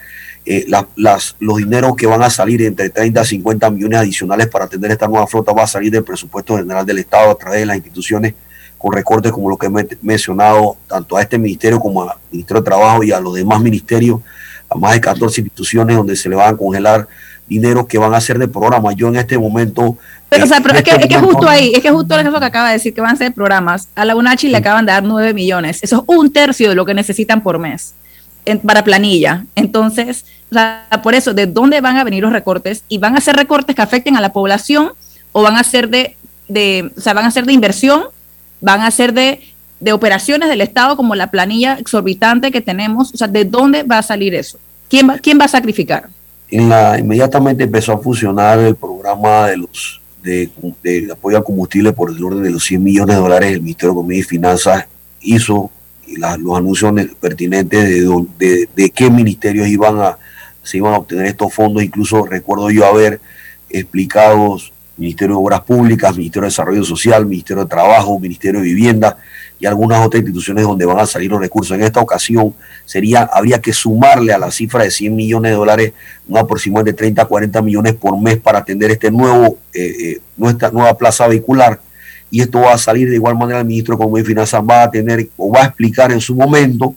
[0.48, 4.66] eh, las, los dineros que van a salir entre 30 a 50 millones adicionales para
[4.66, 7.66] atender esta nueva flota va a salir del presupuesto general del Estado a través de
[7.66, 8.36] las instituciones
[8.78, 12.66] con recortes como lo que he mencionado tanto a este ministerio como al Ministerio de
[12.66, 14.22] Trabajo y a los demás ministerios,
[14.70, 17.08] a más de 14 instituciones donde se le van a congelar
[17.48, 18.94] dinero que van a ser de programa.
[18.94, 19.98] Yo en este momento...
[20.36, 22.46] Pero, o sea, pero es, que, es, que, justo ahí, es que justo eso que
[22.46, 23.88] acaba de decir, que van a ser programas.
[23.96, 25.80] A la UNACHI le acaban de dar 9 millones.
[25.82, 27.94] Eso es un tercio de lo que necesitan por mes
[28.66, 29.46] para planilla.
[29.56, 30.26] Entonces,
[31.04, 32.84] por eso, ¿de dónde van a venir los recortes?
[32.88, 34.92] ¿Y van a ser recortes que afecten a la población
[35.32, 36.16] o van a ser de,
[36.48, 38.04] de o sea, van a ser de inversión?
[38.62, 39.42] ¿Van a ser de,
[39.80, 43.14] de operaciones del Estado como la planilla exorbitante que tenemos?
[43.14, 44.60] O sea, ¿de dónde va a salir eso?
[44.90, 46.10] ¿Quién va, quién va a sacrificar?
[46.50, 50.50] En la, inmediatamente empezó a funcionar el programa de los de,
[50.84, 53.54] de apoyo al combustible por el orden de los 100 millones de dólares.
[53.54, 54.86] El Ministerio de Economía y Finanzas
[55.22, 55.72] hizo
[56.08, 57.84] los anuncios pertinentes
[58.38, 60.18] de, de, qué ministerios iban a,
[60.64, 61.84] se iban a obtener estos fondos.
[61.84, 63.22] Incluso recuerdo yo haber
[63.70, 64.58] explicado
[64.98, 69.18] Ministerio de Obras Públicas, Ministerio de Desarrollo Social, Ministerio de Trabajo, Ministerio de Vivienda
[69.60, 71.76] y algunas otras instituciones donde van a salir los recursos.
[71.76, 72.54] En esta ocasión
[72.86, 75.94] sería, habría que sumarle a la cifra de 100 millones de dólares
[76.28, 80.20] un aproximado de 30 a 40 millones por mes para atender este nuevo, eh, eh,
[80.36, 81.80] nuestra nueva plaza vehicular
[82.32, 84.84] y esto va a salir de igual manera el ministro de Economía y Finanzas va
[84.84, 86.96] a tener o va a explicar en su momento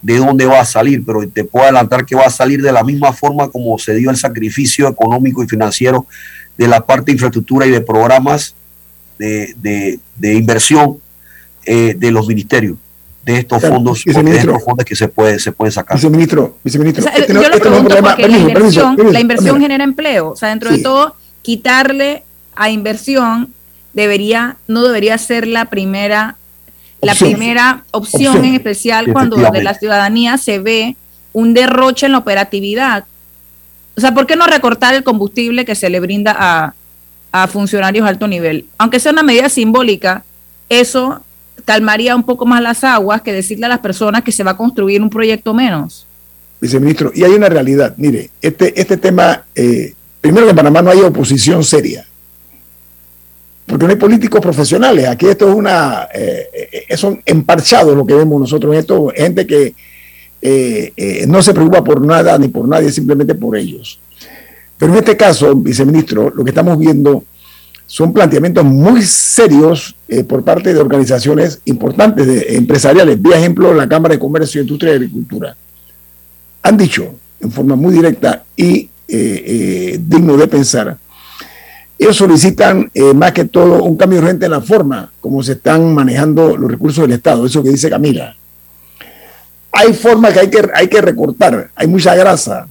[0.00, 2.82] de dónde va a salir, pero te puedo adelantar que va a salir de la
[2.82, 6.06] misma forma como se dio el sacrificio económico y financiero
[6.58, 8.56] de la parte de infraestructura y de programas
[9.18, 10.98] de, de, inversión
[11.64, 12.76] eh, de los ministerios
[13.24, 15.96] de estos fondos, de estos fondos que se puede se pueden sacar.
[15.96, 17.04] Viceministro, viceministro.
[17.28, 20.30] yo lo pregunto porque la inversión, la inversión genera empleo.
[20.30, 23.52] O sea, dentro de todo, quitarle a inversión
[23.92, 26.36] debería, no debería ser la primera,
[27.00, 30.96] la primera opción, en especial cuando de la ciudadanía se ve
[31.32, 33.04] un derroche en la operatividad.
[33.96, 36.74] O sea, ¿por qué no recortar el combustible que se le brinda a,
[37.30, 38.66] a funcionarios de alto nivel?
[38.78, 40.24] Aunque sea una medida simbólica,
[40.68, 41.22] eso
[41.64, 44.56] calmaría un poco más las aguas que decirle a las personas que se va a
[44.56, 46.06] construir un proyecto menos.
[46.60, 47.94] Viceministro, y hay una realidad.
[47.96, 52.06] Mire, este, este tema, eh, primero que en Panamá no hay oposición seria
[53.64, 55.08] porque no hay políticos profesionales.
[55.08, 58.76] Aquí esto es una, eh, eh son emparchados lo que vemos nosotros.
[58.76, 59.74] Esto gente que
[60.42, 63.98] eh, no se preocupa por nada ni por nadie, simplemente por ellos.
[64.76, 67.24] Pero en este caso, viceministro, lo que estamos viendo
[67.92, 73.18] son planteamientos muy serios eh, por parte de organizaciones importantes de, empresariales.
[73.18, 75.54] Por ejemplo, la Cámara de Comercio, Industria y Agricultura.
[76.62, 80.96] Han dicho en forma muy directa y eh, digno de pensar
[81.98, 85.94] ellos solicitan eh, más que todo un cambio urgente en la forma como se están
[85.94, 88.34] manejando los recursos del Estado, eso que dice Camila.
[89.70, 92.66] Hay formas que hay que, hay que recortar, hay mucha grasa.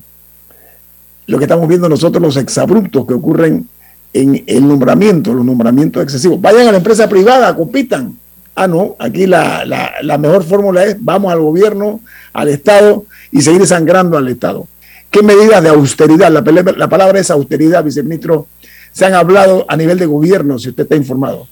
[1.28, 3.70] Lo que estamos viendo nosotros, los exabruptos que ocurren
[4.14, 6.40] en el nombramiento, los nombramientos excesivos.
[6.42, 8.18] Vayan a la empresa privada, compitan.
[8.56, 12.02] Ah, no, aquí la, la mejor fórmula es vamos al gobierno,
[12.34, 14.68] al Estado y seguir sangrando al Estado.
[15.10, 16.32] ¿Qué medidas de austeridad?
[16.32, 18.48] La, la palabra es austeridad, viceministro
[18.92, 21.48] se han hablado a nivel de gobierno, si usted está informado?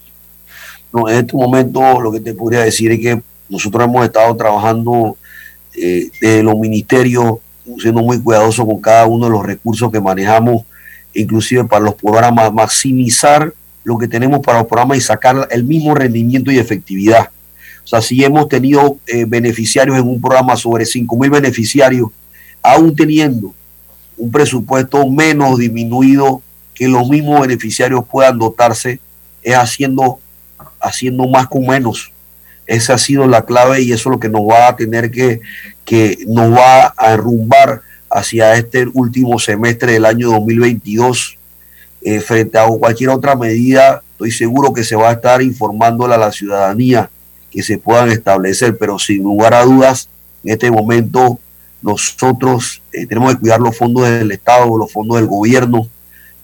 [0.92, 5.16] No, en este momento lo que te podría decir es que nosotros hemos estado trabajando
[5.74, 7.36] eh, de los ministerios,
[7.78, 10.64] siendo muy cuidadosos con cada uno de los recursos que manejamos,
[11.14, 13.52] inclusive para los programas, maximizar
[13.84, 17.30] lo que tenemos para los programas y sacar el mismo rendimiento y efectividad.
[17.84, 22.10] O sea, si hemos tenido eh, beneficiarios en un programa sobre 5 mil beneficiarios,
[22.62, 23.54] aún teniendo
[24.16, 26.42] un presupuesto menos disminuido
[26.74, 29.00] que los mismos beneficiarios puedan dotarse
[29.42, 30.20] es haciendo,
[30.80, 32.12] haciendo más con menos.
[32.66, 35.40] Esa ha sido la clave y eso es lo que nos va a tener que,
[35.84, 41.38] que nos va a enrumbar hacia este último semestre del año 2022.
[42.02, 46.18] Eh, frente a cualquier otra medida, estoy seguro que se va a estar informándole a
[46.18, 47.10] la ciudadanía
[47.50, 50.08] que se puedan establecer, pero sin lugar a dudas,
[50.42, 51.38] en este momento
[51.82, 55.88] nosotros eh, tenemos que cuidar los fondos del Estado, los fondos del gobierno,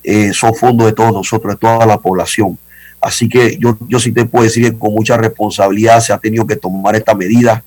[0.03, 2.59] eh, son fondos de todos nosotros, de toda la población.
[3.01, 6.47] Así que yo, yo sí te puedo decir que con mucha responsabilidad se ha tenido
[6.47, 7.63] que tomar esta medida,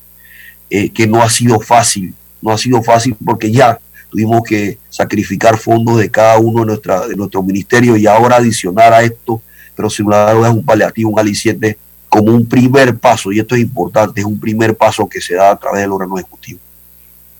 [0.68, 3.80] que no ha sido fácil, no ha sido fácil porque ya
[4.10, 8.92] tuvimos que sacrificar fondos de cada uno de, nuestra, de nuestros ministerios y ahora adicionar
[8.92, 9.40] a esto,
[9.74, 13.60] pero sin duda es un paliativo, un aliciente como un primer paso, y esto es
[13.62, 16.58] importante, es un primer paso que se da a través del órgano ejecutivo.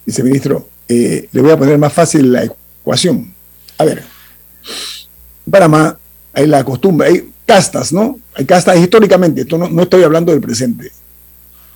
[0.05, 3.33] Viceministro, eh, le voy a poner más fácil la ecuación.
[3.77, 4.03] A ver,
[5.45, 5.97] en Panamá
[6.33, 8.17] hay la costumbre, hay castas, ¿no?
[8.33, 10.89] Hay castas históricamente, esto no, estoy hablando del presente.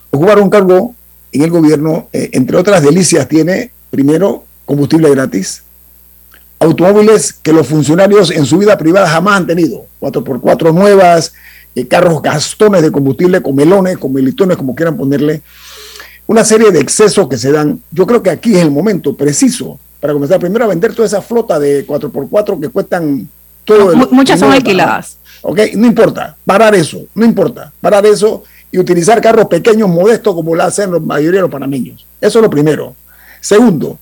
[0.10, 0.96] Ocupar un cargo
[1.34, 5.64] en el gobierno, eh, entre otras delicias, tiene primero combustible gratis,
[6.60, 11.34] automóviles que los funcionarios en su vida privada jamás han tenido, 4x4 nuevas,
[11.76, 15.42] eh, carros gastones de combustible, con melones, con melitones, como quieran ponerle,
[16.28, 17.82] una serie de excesos que se dan.
[17.92, 21.22] Yo creo que aquí es el momento preciso para comenzar primero a vender toda esa
[21.22, 23.28] flota de 4x4 que cuestan
[23.64, 23.96] todo.
[24.12, 25.18] muchas son alquiladas.
[25.42, 30.56] Ok, no importa, parar eso, no importa, parar eso y utilizar carros pequeños, modestos, como
[30.56, 32.06] lo hacen la mayoría de los panameños.
[32.20, 32.96] Eso es lo primero.
[33.40, 34.00] Segundo,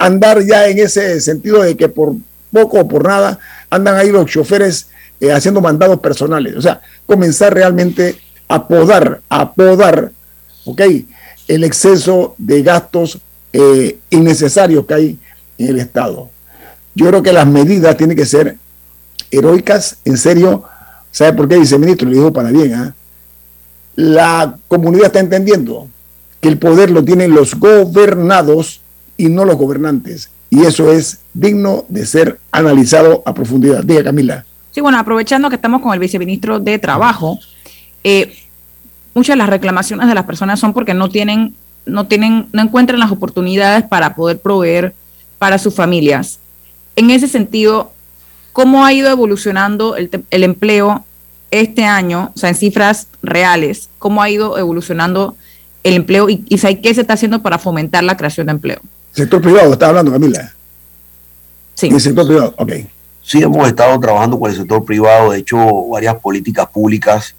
[0.00, 2.14] andar ya en ese sentido de que por
[2.50, 3.38] poco o por nada
[3.68, 4.88] andan ahí los choferes
[5.20, 6.56] eh, haciendo mandados personales.
[6.56, 10.10] O sea, comenzar realmente a podar, a podar,
[10.64, 10.80] ok,
[11.48, 13.18] el exceso de gastos
[13.52, 15.18] eh, innecesarios que hay
[15.58, 16.30] en el Estado.
[16.94, 18.56] Yo creo que las medidas tienen que ser
[19.30, 20.64] heroicas, en serio.
[21.12, 22.08] ¿Sabe por qué, viceministro?
[22.08, 22.72] Le dijo para bien.
[22.72, 22.94] ¿ah?
[23.96, 25.88] La comunidad está entendiendo
[26.40, 28.80] que el poder lo tienen los gobernados
[29.20, 30.30] y no los gobernantes.
[30.48, 33.84] Y eso es digno de ser analizado a profundidad.
[33.84, 34.46] Diga, Camila.
[34.70, 37.38] Sí, bueno, aprovechando que estamos con el viceministro de Trabajo,
[38.02, 38.34] eh,
[39.14, 41.54] muchas de las reclamaciones de las personas son porque no tienen,
[41.84, 44.94] no tienen, no encuentran las oportunidades para poder proveer
[45.38, 46.38] para sus familias.
[46.96, 47.92] En ese sentido,
[48.54, 51.04] ¿cómo ha ido evolucionando el, empleo
[51.50, 53.90] este año, o sea, en cifras reales?
[53.98, 55.36] ¿Cómo ha ido evolucionando
[55.84, 58.80] el empleo y, y qué se está haciendo para fomentar la creación de empleo?
[59.12, 60.52] Sector privado, está hablando Camila.
[61.74, 61.88] Sí.
[61.88, 62.72] El sector privado, ok.
[63.22, 65.58] Sí, hemos estado trabajando con el sector privado, de hecho,
[65.88, 67.34] varias políticas públicas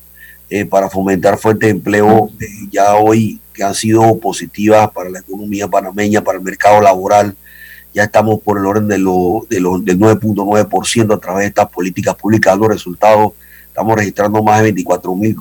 [0.49, 5.19] eh, para fomentar fuentes de empleo eh, ya hoy que han sido positivas para la
[5.19, 7.35] economía panameña, para el mercado laboral
[7.93, 11.69] ya estamos por el orden de lo, de lo, del 9.9% a través de estas
[11.69, 13.33] políticas públicas dando resultados.
[13.67, 15.37] Estamos registrando más de 24 mil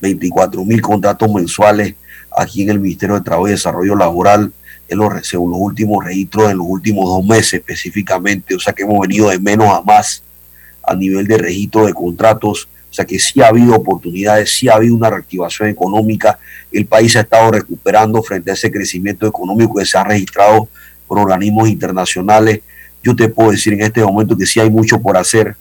[0.00, 1.94] 24 mil contratos mensuales
[2.36, 4.52] aquí en el Ministerio de Trabajo y Desarrollo Laboral,
[4.88, 8.54] en los, según los últimos registros en los últimos dos meses específicamente.
[8.54, 10.22] O sea que hemos venido de menos a más
[10.82, 12.68] a nivel de registro de contratos.
[12.90, 16.38] O sea que sí ha habido oportunidades, sí ha habido una reactivación económica.
[16.70, 20.68] El país ha estado recuperando frente a ese crecimiento económico que se ha registrado
[21.08, 22.60] por organismos internacionales.
[23.02, 25.56] Yo te puedo decir en este momento que sí hay mucho por hacer.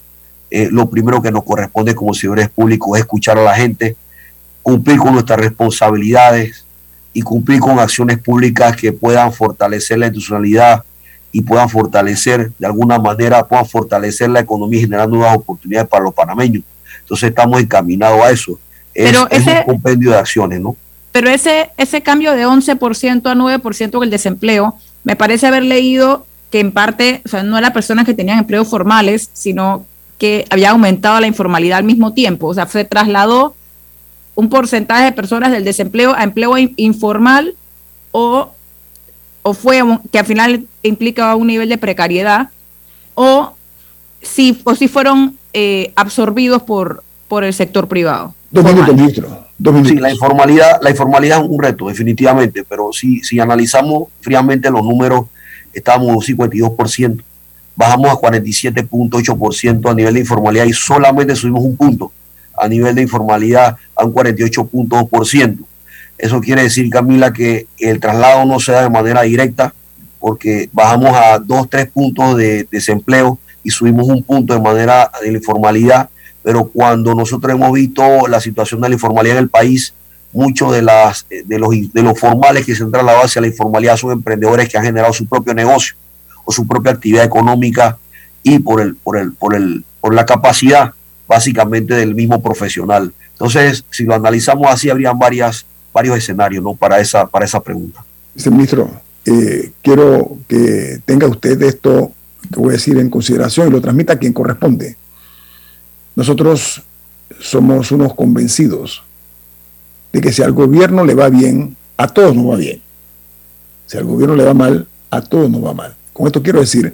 [0.50, 3.96] Eh, lo primero que nos corresponde como servidores públicos es escuchar a la gente,
[4.62, 6.66] cumplir con nuestras responsabilidades
[7.14, 10.84] y cumplir con acciones públicas que puedan fortalecer la institucionalidad
[11.32, 16.04] y puedan fortalecer, de alguna manera, puedan fortalecer la economía y generar nuevas oportunidades para
[16.04, 16.64] los panameños.
[17.00, 18.60] Entonces estamos encaminados a eso.
[18.94, 20.76] Es, Pero es ese- un compendio de acciones, ¿no?
[21.12, 26.26] Pero ese, ese cambio de 11% a 9% con el desempleo, me parece haber leído
[26.50, 29.86] que en parte, o sea, no eran personas que tenían empleos formales, sino
[30.18, 32.48] que había aumentado la informalidad al mismo tiempo.
[32.48, 33.56] O sea, se trasladó
[34.36, 37.56] un porcentaje de personas del desempleo a empleo in- informal
[38.12, 38.52] o,
[39.44, 42.50] o fue un- que al final implicaba un nivel de precariedad
[43.14, 43.54] o
[44.22, 48.34] si, o si fueron eh, absorbidos por, por el sector privado.
[48.50, 49.46] Dos minutos, ministro.
[49.58, 49.94] Dos minutos.
[49.94, 54.84] Sí, la informalidad, la informalidad es un reto, definitivamente, pero si, si analizamos fríamente los
[54.84, 55.26] números,
[55.74, 57.22] estábamos en un 52%,
[57.76, 62.12] bajamos a 47.8% a nivel de informalidad y solamente subimos un punto
[62.62, 65.58] a nivel de informalidad a un 48.2%.
[66.18, 69.74] Eso quiere decir, Camila, que el traslado no se da de manera directa
[70.20, 75.32] porque bajamos a 2, 3 puntos de desempleo y subimos un punto de manera de
[75.32, 76.10] la informalidad
[76.44, 79.94] pero cuando nosotros hemos visto la situación de la informalidad en el país,
[80.34, 83.98] muchos de, las, de, los, de los formales que se han trasladado hacia la informalidad
[83.98, 85.96] son emprendedores que han generado su propio negocio
[86.46, 87.98] o su propia actividad económica
[88.44, 90.94] y por, el, por, el, por, el, por la capacidad
[91.32, 93.14] básicamente del mismo profesional.
[93.32, 95.66] Entonces, si lo analizamos así, habrían varios
[96.18, 96.74] escenarios ¿no?
[96.76, 98.04] para, esa, para esa pregunta.
[98.36, 98.92] Viceministro,
[99.26, 102.12] eh, quiero que tenga usted esto
[102.52, 104.98] que voy a decir en consideración y lo transmita a quien corresponde.
[106.18, 106.84] Nosotros
[107.40, 109.02] somos unos convencidos
[110.12, 112.82] de que si al gobierno le va bien, a todos nos va bien.
[113.86, 115.96] Si al gobierno le va mal, a todos nos va mal.
[116.12, 116.94] Con esto quiero decir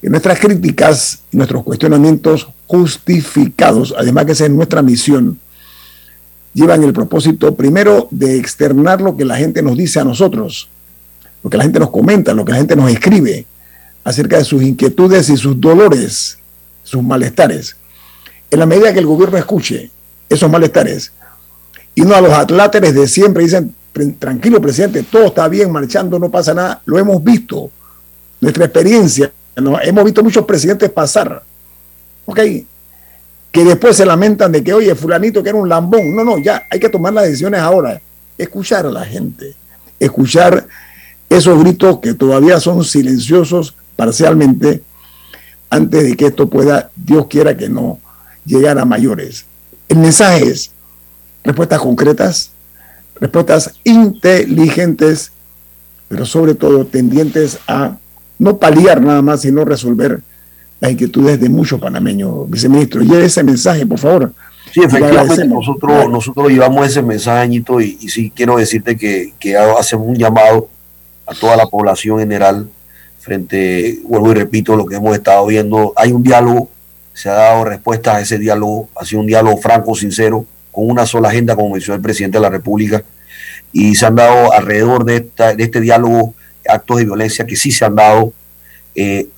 [0.00, 5.38] que nuestras críticas y nuestros cuestionamientos justificados, además que esa es nuestra misión,
[6.52, 10.68] llevan el propósito primero de externar lo que la gente nos dice a nosotros,
[11.42, 13.46] lo que la gente nos comenta, lo que la gente nos escribe
[14.04, 16.38] acerca de sus inquietudes y sus dolores,
[16.82, 17.76] sus malestares.
[18.50, 19.90] En la medida que el gobierno escuche
[20.28, 21.12] esos malestares
[21.94, 23.74] y no a los atláteres de siempre dicen,
[24.18, 27.70] tranquilo presidente, todo está bien marchando, no pasa nada, lo hemos visto,
[28.40, 31.42] nuestra experiencia, hemos visto muchos presidentes pasar,
[32.26, 32.40] ¿ok?
[33.50, 36.66] Que después se lamentan de que, oye, fulanito que era un lambón, no, no, ya
[36.70, 38.00] hay que tomar las decisiones ahora,
[38.36, 39.54] escuchar a la gente,
[39.98, 40.66] escuchar
[41.28, 44.82] esos gritos que todavía son silenciosos parcialmente
[45.70, 47.98] antes de que esto pueda, Dios quiera que no,
[48.44, 49.46] llegar a mayores.
[49.88, 50.70] El mensaje es
[51.42, 52.50] respuestas concretas,
[53.20, 55.32] respuestas inteligentes,
[56.08, 57.96] pero sobre todo tendientes a
[58.38, 60.20] no paliar nada más, sino resolver
[60.80, 62.48] las inquietudes de muchos panameños.
[62.50, 64.32] Viceministro, lleve ese mensaje, por favor.
[64.72, 69.56] Sí, efectivamente, nosotros, nosotros llevamos ese mensaje, Añito, y, y sí quiero decirte que, que
[69.56, 70.68] hacemos un llamado
[71.26, 72.68] a toda la población general
[73.20, 75.92] frente, vuelvo y repito, lo que hemos estado viendo.
[75.96, 76.68] Hay un diálogo,
[77.12, 81.06] se ha dado respuesta a ese diálogo, ha sido un diálogo franco, sincero, con una
[81.06, 83.02] sola agenda, como mencionó el presidente de la República,
[83.72, 86.34] y se han dado alrededor de, esta, de este diálogo
[86.68, 88.32] actos de violencia que sí se han dado,
[88.94, 89.28] eh,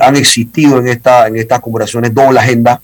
[0.00, 2.80] han existido en, esta, en estas conversaciones doble agenda,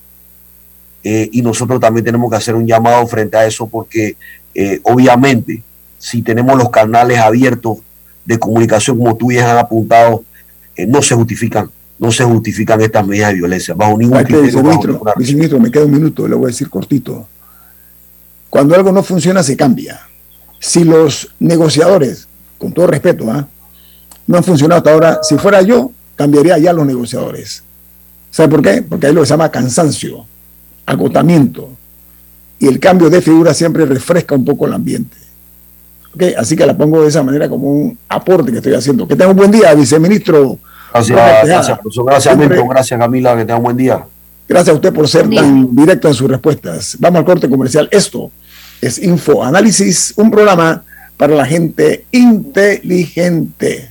[1.03, 4.17] eh, y nosotros también tenemos que hacer un llamado frente a eso, porque
[4.55, 5.63] eh, obviamente,
[5.99, 7.79] si tenemos los canales abiertos
[8.25, 10.25] de comunicación, como tú ya has apuntado,
[10.77, 14.43] eh, no se justifican, no se justifican estas medidas de violencia, bajo ningún criterio.
[14.43, 17.27] Viceministro, bajo viceministro, me queda un minuto, le voy a decir cortito.
[18.51, 20.01] Cuando algo no funciona, se cambia.
[20.59, 22.29] Si los negociadores,
[22.59, 23.49] con todo respeto, ¿ah?
[24.31, 27.65] No han funcionado hasta ahora, si fuera yo, cambiaría ya los negociadores.
[28.31, 28.81] ¿Sabe por qué?
[28.81, 30.25] Porque ahí lo que se llama cansancio,
[30.87, 31.69] agotamiento.
[32.61, 35.17] Y el cambio de figura siempre refresca un poco el ambiente.
[36.15, 36.35] ¿Okay?
[36.35, 39.09] Así que la pongo de esa manera como un aporte que estoy haciendo.
[39.09, 40.59] Que tenga un buen día, viceministro.
[40.93, 42.05] Gracias, gracias, profesor.
[42.07, 42.69] Gracias, Milton.
[42.69, 43.37] Gracias, Camila.
[43.37, 44.05] Que tenga un buen día.
[44.49, 46.97] Gracias a usted por ser tan directo en sus respuestas.
[47.01, 47.89] Vamos al corte comercial.
[47.91, 48.31] Esto
[48.81, 50.85] es Info Análisis, un programa
[51.17, 53.90] para la gente inteligente.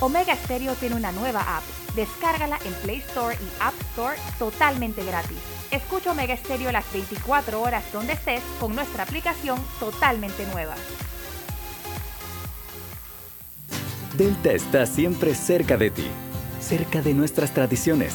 [0.00, 1.64] Omega Stereo tiene una nueva app.
[1.96, 5.38] Descárgala en Play Store y App Store totalmente gratis.
[5.72, 10.74] Escucha Omega Stereo las 24 horas donde estés con nuestra aplicación totalmente nueva.
[14.16, 16.06] Delta está siempre cerca de ti,
[16.60, 18.14] cerca de nuestras tradiciones,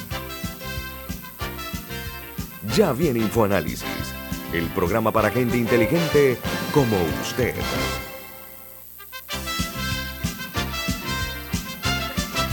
[2.75, 3.83] Ya viene InfoAnálisis,
[4.53, 6.37] el programa para gente inteligente
[6.73, 7.53] como usted.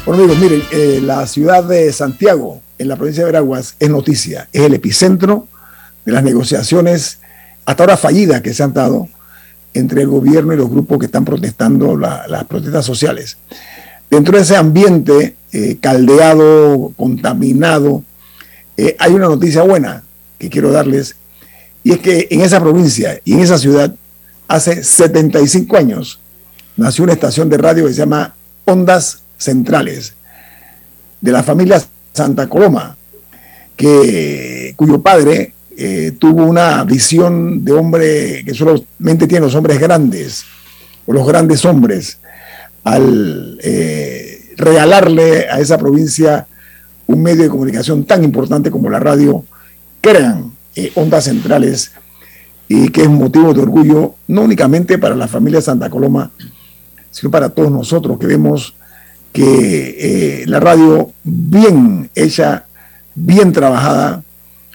[0.04, 4.48] Bueno amigos, miren, eh, la ciudad de Santiago, en la provincia de Veraguas, es noticia,
[4.52, 5.46] es el epicentro
[6.04, 7.20] de las negociaciones
[7.64, 9.08] hasta ahora fallidas que se han dado
[9.72, 13.38] entre el gobierno y los grupos que están protestando las protestas sociales.
[14.10, 18.02] Dentro de ese ambiente eh, caldeado, contaminado,
[18.76, 20.02] eh, hay una noticia buena
[20.38, 21.16] que quiero darles,
[21.82, 23.94] y es que en esa provincia y en esa ciudad,
[24.46, 26.20] hace 75 años,
[26.76, 28.34] nació una estación de radio que se llama
[28.64, 30.14] Ondas Centrales,
[31.20, 31.82] de la familia
[32.12, 32.96] Santa Coloma,
[33.76, 40.44] que, cuyo padre eh, tuvo una visión de hombre que solamente tienen los hombres grandes,
[41.06, 42.18] o los grandes hombres,
[42.84, 46.46] al eh, regalarle a esa provincia
[47.06, 49.44] un medio de comunicación tan importante como la radio,
[50.00, 51.92] crean eh, ondas centrales
[52.68, 56.30] y que es motivo de orgullo no únicamente para la familia Santa Coloma,
[57.10, 58.74] sino para todos nosotros que vemos
[59.32, 62.66] que eh, la radio bien hecha,
[63.14, 64.22] bien trabajada,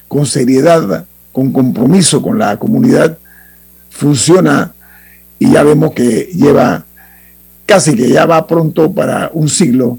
[0.08, 3.18] con seriedad, con compromiso con la comunidad,
[3.90, 4.74] funciona
[5.40, 6.86] y ya vemos que lleva
[7.66, 9.98] casi que ya va pronto para un siglo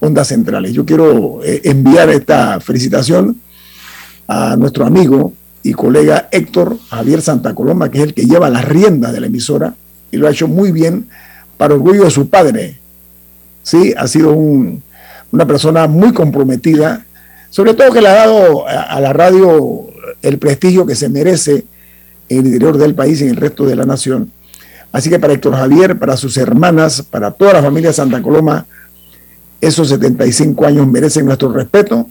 [0.00, 0.72] ondas centrales.
[0.72, 3.40] Yo quiero eh, enviar esta felicitación
[4.32, 5.32] a nuestro amigo
[5.64, 9.26] y colega Héctor Javier Santa Coloma, que es el que lleva las riendas de la
[9.26, 9.74] emisora
[10.12, 11.08] y lo ha hecho muy bien
[11.56, 12.78] para orgullo de su padre.
[13.64, 17.04] Sí, ha sido una persona muy comprometida,
[17.50, 19.88] sobre todo que le ha dado a, la radio
[20.22, 21.64] el prestigio que se merece
[22.28, 24.30] en el interior del país y en el resto de la nación.
[24.92, 28.64] Así que para Héctor Javier, para sus hermanas, para toda la familia Santa Coloma,
[29.60, 32.08] esos 75 años merecen nuestro respeto,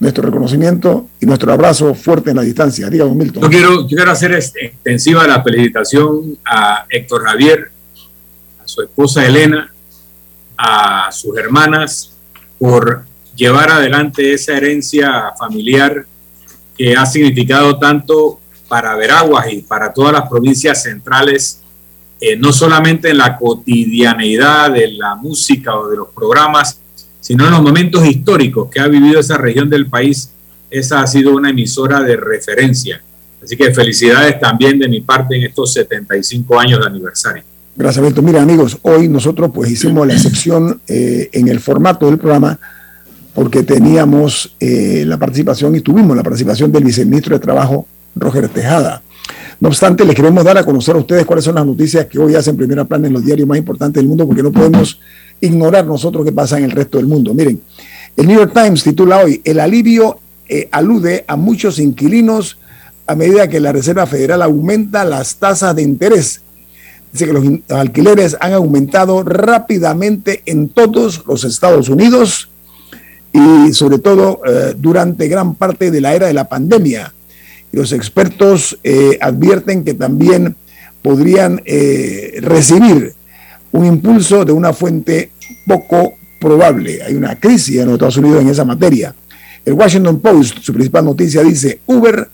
[0.00, 2.88] nuestro reconocimiento y nuestro abrazo fuerte en la distancia.
[2.88, 3.42] Dígame, Milton.
[3.42, 7.70] Yo quiero, quiero hacer extensiva la felicitación a Héctor Javier,
[8.62, 9.72] a su esposa Elena,
[10.56, 12.12] a sus hermanas
[12.58, 16.06] por llevar adelante esa herencia familiar
[16.76, 21.62] que ha significado tanto para Veraguas y para todas las provincias centrales,
[22.20, 26.80] eh, no solamente en la cotidianeidad de la música o de los programas,
[27.20, 30.30] sino en los momentos históricos que ha vivido esa región del país,
[30.70, 33.02] esa ha sido una emisora de referencia.
[33.42, 37.42] Así que felicidades también de mi parte en estos 75 años de aniversario.
[37.76, 38.22] Gracias, Beto.
[38.22, 42.58] Mira, amigos, hoy nosotros pues hicimos la excepción eh, en el formato del programa
[43.34, 49.00] porque teníamos eh, la participación y tuvimos la participación del viceministro de Trabajo, Roger Tejada.
[49.60, 52.34] No obstante, les queremos dar a conocer a ustedes cuáles son las noticias que hoy
[52.34, 54.98] hacen primera plana en los diarios más importantes del mundo, porque no podemos
[55.40, 57.34] ignorar nosotros qué pasa en el resto del mundo.
[57.34, 57.60] Miren,
[58.16, 60.18] el New York Times titula hoy, el alivio
[60.48, 62.58] eh, alude a muchos inquilinos
[63.06, 66.42] a medida que la Reserva Federal aumenta las tasas de interés.
[67.12, 72.50] Dice que los alquileres han aumentado rápidamente en todos los Estados Unidos
[73.32, 77.14] y sobre todo eh, durante gran parte de la era de la pandemia.
[77.72, 80.56] Los expertos eh, advierten que también
[81.02, 81.62] podrían
[82.40, 83.14] recibir
[83.72, 85.30] un impulso de una fuente
[85.66, 87.02] poco probable.
[87.02, 89.14] Hay una crisis en los Estados Unidos en esa materia.
[89.64, 92.28] El Washington Post, su principal noticia, dice, Uber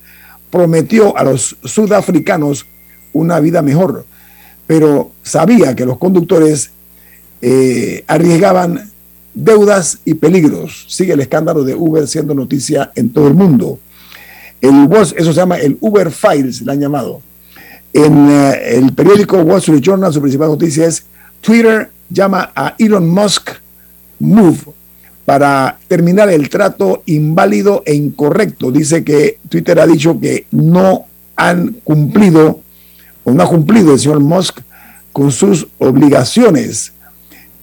[0.50, 2.66] prometió a los sudafricanos
[3.12, 4.06] una vida mejor,
[4.66, 6.70] pero sabía que los conductores
[7.42, 8.90] eh, arriesgaban
[9.34, 10.86] deudas y peligros.
[10.88, 13.78] Sigue el escándalo de Uber siendo noticia en todo el mundo.
[14.60, 17.20] El, eso se llama el Uber Files, le han llamado.
[17.92, 21.04] En eh, el periódico Wall Street Journal, su principal noticia es
[21.44, 23.50] Twitter llama a Elon Musk
[24.18, 24.58] Move
[25.26, 28.72] para terminar el trato inválido e incorrecto.
[28.72, 31.04] Dice que Twitter ha dicho que no
[31.36, 32.60] han cumplido
[33.24, 34.60] o no ha cumplido el señor Musk
[35.12, 36.92] con sus obligaciones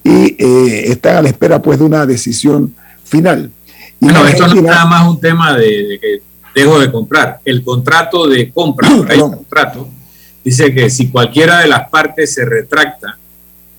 [0.04, 2.74] y eh, están a la espera pues de una decisión
[3.04, 3.50] final.
[4.00, 6.22] Y bueno, esto no es nada más un tema de, que
[6.54, 7.40] dejo de comprar.
[7.44, 9.88] El contrato de compra, contrato,
[10.44, 13.18] dice que si cualquiera de las partes se retracta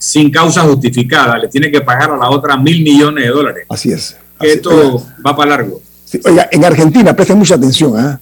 [0.04, 3.66] sin causa justificada, le tiene que pagar a la otra mil millones de dólares.
[3.70, 4.18] Así es.
[4.42, 5.82] esto va para largo.
[6.26, 8.20] oiga, en Argentina, presten mucha atención, ¿ah?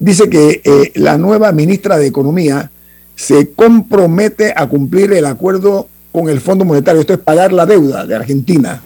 [0.00, 2.72] dice que eh, la nueva ministra de Economía
[3.14, 8.04] se compromete a cumplir el acuerdo con el Fondo Monetario, esto es pagar la deuda
[8.04, 8.82] de Argentina.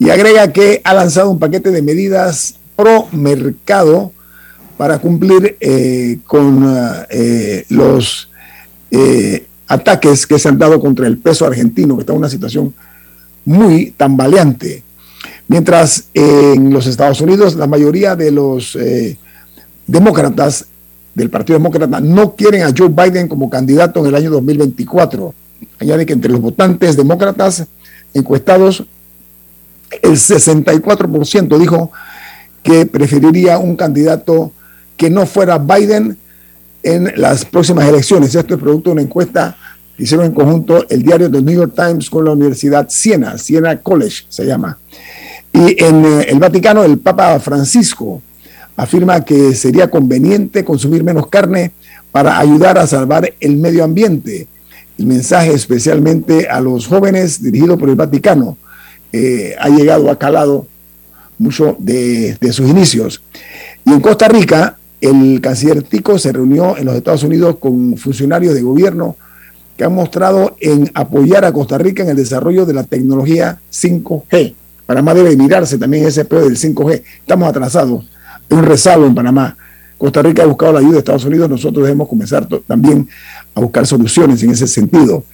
[0.00, 4.10] Y agrega que ha lanzado un paquete de medidas pro mercado
[4.76, 6.64] para cumplir eh, con
[7.10, 8.28] eh, los
[9.68, 12.74] ataques que se han dado contra el peso argentino, que está en una situación
[13.44, 14.82] muy tambaleante.
[15.46, 18.76] Mientras en los Estados Unidos la mayoría de los
[19.86, 20.66] demócratas
[21.14, 25.34] del Partido Demócrata no quieren a Joe Biden como candidato en el año 2024.
[25.80, 27.66] Añade que entre los votantes demócratas
[28.14, 28.84] encuestados,
[30.02, 31.90] el 64% dijo
[32.62, 34.52] que preferiría un candidato
[34.96, 36.16] que no fuera Biden
[36.82, 38.34] en las próximas elecciones.
[38.34, 39.56] Esto es producto de una encuesta
[39.96, 43.80] que hicieron en conjunto el diario The New York Times con la Universidad Siena, Siena
[43.80, 44.78] College se llama.
[45.52, 48.22] Y en eh, el Vaticano, el Papa Francisco
[48.76, 51.72] afirma que sería conveniente consumir menos carne
[52.12, 54.46] para ayudar a salvar el medio ambiente.
[54.98, 58.56] El mensaje especialmente a los jóvenes dirigido por el Vaticano
[59.12, 60.66] eh, ha llegado, a calado
[61.38, 63.22] mucho de, de, sus inicios.
[63.84, 68.54] Y en Costa Rica, el canciller Tico se reunió en los Estados Unidos con funcionarios
[68.54, 69.16] de gobierno
[69.76, 74.54] que han mostrado en apoyar a Costa Rica en el desarrollo de la tecnología 5G.
[74.86, 77.02] Panamá debe mirarse también ese peor del 5G.
[77.20, 78.04] Estamos atrasados
[78.50, 79.56] un rezago en Panamá.
[79.96, 83.08] Costa Rica ha buscado la ayuda de Estados Unidos, nosotros debemos comenzar también
[83.54, 85.24] a buscar soluciones en ese sentido.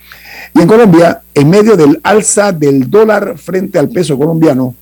[0.55, 4.75] Y en Colombia, en medio del alza del dólar frente al peso colombiano,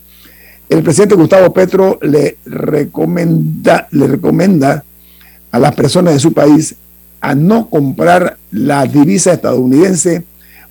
[0.72, 4.06] el presidente Gustavo Petro le recomienda, le
[5.50, 6.74] a las personas de su país
[7.20, 10.24] a no comprar la divisa estadounidense,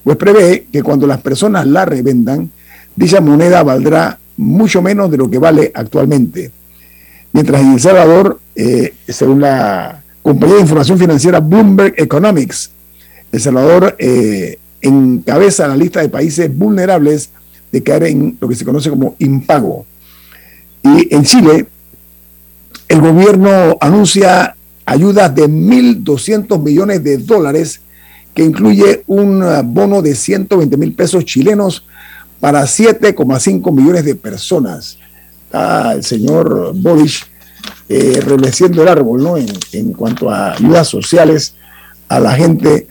[0.04, 2.50] pues prevé que cuando las personas la revendan,
[2.96, 6.52] dicha moneda valdrá mucho menos de lo que vale actualmente.
[7.32, 12.72] Mientras en El Salvador, eh, según la compañía de información financiera Bloomberg Economics,
[13.32, 17.30] El Salvador eh, encabeza la lista de países vulnerables
[17.72, 19.86] de caer en lo que se conoce como impago.
[20.84, 21.68] Y en Chile,
[22.88, 24.56] el gobierno anuncia
[24.86, 27.82] ayudas de 1.200 millones de dólares,
[28.34, 31.86] que incluye un bono de 120 mil pesos chilenos
[32.40, 34.98] para 7,5 millones de personas
[35.54, 37.24] el señor Boris
[37.90, 39.36] eh, el árbol, ¿no?
[39.38, 41.56] En, cuanto a ayudas sociales
[42.08, 42.88] a la gente.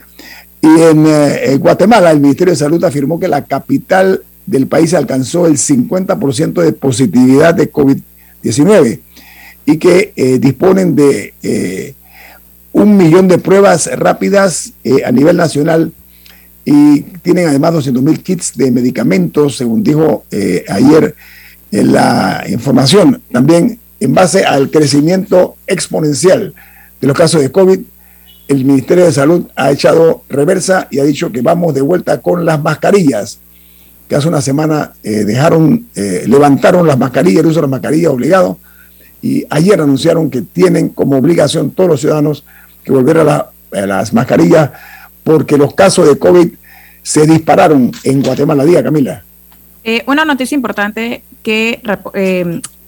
[0.61, 5.47] Y en, eh, Guatemala, el Ministerio de Salud afirmó que la capital del país alcanzó
[5.47, 8.99] el 50% de positividad de COVID-19
[9.65, 11.95] y que eh, disponen de eh,
[12.73, 14.73] un millón de pruebas rápidas
[15.05, 15.91] a nivel nacional
[16.65, 20.23] y tienen además 200 mil kits de medicamentos, según dijo
[20.69, 21.15] ayer
[21.71, 23.21] la información.
[23.31, 26.53] También en base al crecimiento exponencial
[26.99, 27.79] de los casos de COVID,
[28.47, 32.43] el Ministerio de Salud ha echado reversa y ha dicho que vamos de vuelta con
[32.43, 33.39] las mascarillas,
[34.11, 38.11] que hace una semana eh, dejaron, eh, levantaron las mascarillas, el uso de las mascarillas
[38.11, 38.57] obligado,
[39.21, 42.43] y ayer anunciaron que tienen como obligación todos los ciudadanos
[42.83, 44.71] que volver a, las mascarillas
[45.23, 46.49] porque los casos de COVID
[47.01, 48.65] se dispararon en Guatemala.
[48.65, 49.23] Día, Camila.
[49.85, 51.81] Eh, una noticia importante que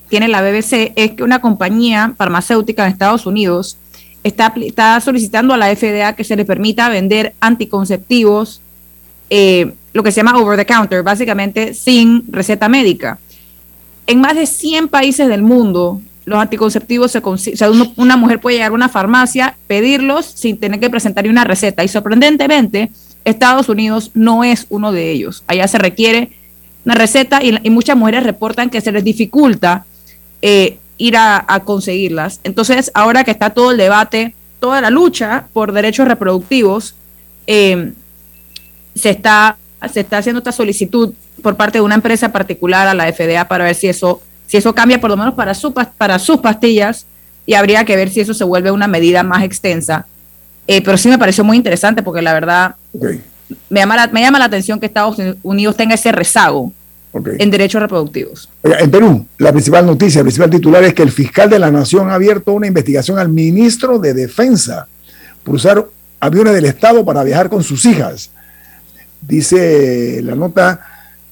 [0.09, 3.77] tiene la BBC es que una compañía farmacéutica en Estados Unidos
[4.23, 8.59] está, solicitando a la FDA que se le permita vender anticonceptivos,
[9.93, 13.19] lo que se llama over the counter, básicamente sin receta médica.
[14.07, 18.57] En más de 100 países del mundo, los anticonceptivos se o sea, una mujer puede
[18.57, 21.83] llegar a una farmacia, pedirlos sin tener que presentar una receta.
[21.83, 22.91] Y sorprendentemente,
[23.25, 25.43] Estados Unidos no es uno de ellos.
[25.47, 26.31] Allá se requiere
[26.85, 29.85] una receta y, muchas mujeres reportan que se les dificulta
[30.41, 32.39] eh, ir a, conseguirlas.
[32.43, 36.95] Entonces, ahora que está todo el debate, toda la lucha por derechos reproductivos,
[37.47, 37.93] eh,
[38.95, 39.57] se, está,
[39.91, 43.65] se está haciendo esta solicitud por parte de una empresa particular a la FDA para
[43.65, 47.05] ver si eso, si eso cambia por lo menos para, su, para sus pastillas
[47.45, 50.05] y habría que ver si eso se vuelve una medida más extensa.
[50.67, 52.75] Eh, pero sí me pareció muy interesante porque la verdad
[53.69, 56.71] me, llama la, me llama la atención que Estados Unidos tenga ese rezago
[57.13, 58.49] en derechos reproductivos.
[58.63, 62.09] En Perú, la principal noticia, el principal titular es que el fiscal de la Nación
[62.09, 64.87] ha abierto una investigación al ministro de Defensa
[65.43, 65.85] por usar
[66.19, 68.31] aviones del Estado para viajar con sus hijas.
[69.27, 70.79] Dice la nota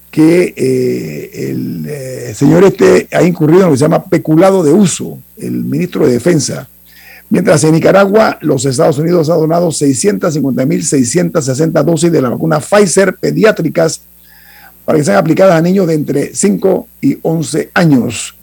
[0.10, 4.74] que eh, el eh, señor este ha incurrido en lo que se llama peculado de
[4.74, 6.68] uso, el ministro de Defensa.
[7.30, 14.02] Mientras en Nicaragua, los Estados Unidos ha donado 650.660 dosis de la vacuna Pfizer pediátricas
[14.84, 18.36] para que sean aplicadas a niños de entre 5 y 11 años.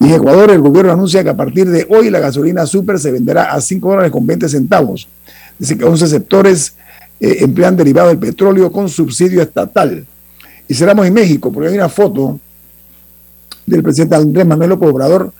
[0.00, 3.12] Y en Ecuador, el gobierno anuncia que a partir de hoy la gasolina super se
[3.12, 5.06] venderá a 5 dólares con 20 centavos.
[5.56, 6.74] Dice que 11 sectores
[7.20, 10.06] eh, emplean derivado del petróleo con subsidio estatal.
[10.66, 12.38] Y cerramos en México, porque hay una foto
[13.66, 15.32] del presidente Andrés Manuel López Obrador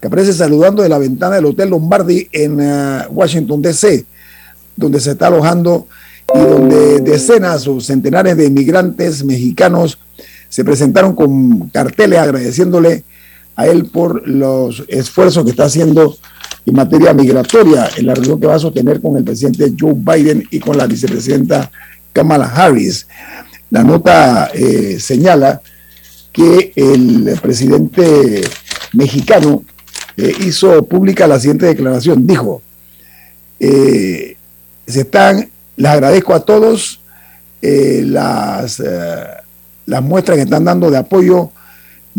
[0.00, 4.06] que aparece saludando de la ventana del Hotel Lombardi en eh, Washington, D.C.,
[4.74, 5.86] donde se está alojando
[6.34, 9.98] y donde decenas o centenares de inmigrantes mexicanos
[10.48, 13.04] se presentaron con carteles agradeciéndole
[13.56, 16.16] a él por los esfuerzos que está haciendo
[16.66, 20.46] en materia migratoria en la reunión que va a sostener con el presidente Joe Biden
[20.50, 21.70] y con la vicepresidenta
[22.12, 23.06] Kamala Harris.
[23.70, 25.60] La nota eh, señala
[26.32, 28.42] que el presidente
[28.92, 29.64] mexicano
[30.16, 32.26] eh, hizo pública la siguiente declaración.
[32.26, 32.62] Dijo,
[33.58, 34.36] eh,
[34.86, 37.00] se están, les agradezco a todos
[37.62, 38.82] las,
[39.84, 41.52] las muestras que están dando de apoyo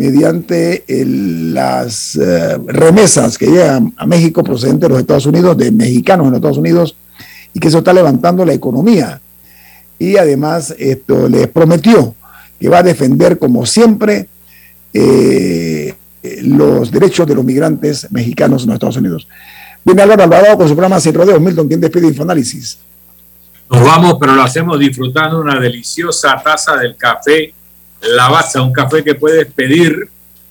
[0.02, 2.20] mediante las
[2.66, 6.58] remesas que llegan a México procedentes de los Estados Unidos, de mexicanos en los Estados
[6.58, 6.96] Unidos,
[7.54, 9.22] y que eso está levantando la economía
[10.02, 12.16] y además esto les prometió
[12.60, 14.28] que va a defender como siempre
[14.94, 15.94] eh,
[16.42, 19.28] los derechos de los migrantes mexicanos en los Estados Unidos.
[19.86, 21.40] Viene Álvaro Alvarado con su programa Sin Rodeos.
[21.40, 22.80] Milton, ¿quién despide Infoanálisis?
[23.70, 27.54] Nos vamos, pero lo hacemos disfrutando una deliciosa taza del café
[28.02, 30.10] Lavazza, un café que puedes pedir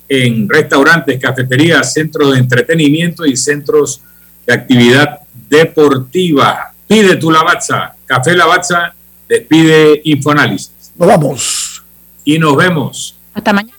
[0.08, 4.02] en restaurantes, cafeterías, centros de entretenimiento y centros
[4.46, 6.72] de actividad deportiva.
[6.86, 8.94] Pide tu Lavazza, café Lavazza
[9.30, 10.92] Despide Infoanálisis.
[10.96, 11.84] Nos vamos.
[12.24, 13.16] Y nos vemos.
[13.32, 13.78] Hasta mañana.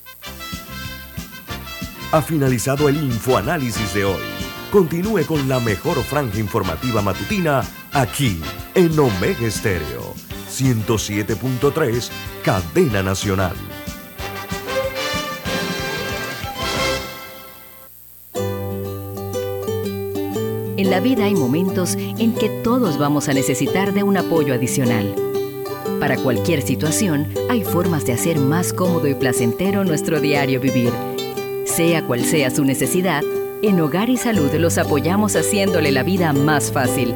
[2.13, 4.21] Ha finalizado el Infoanálisis de hoy.
[4.71, 8.39] Continúe con la mejor franja informativa matutina aquí
[8.75, 12.09] en Omega Estéreo 107.3,
[12.43, 13.55] Cadena Nacional.
[20.77, 25.15] En la vida hay momentos en que todos vamos a necesitar de un apoyo adicional.
[25.99, 30.91] Para cualquier situación, hay formas de hacer más cómodo y placentero nuestro diario vivir.
[31.65, 33.23] Sea cual sea su necesidad,
[33.61, 37.09] en Hogar y Salud los apoyamos haciéndole la vida más fácil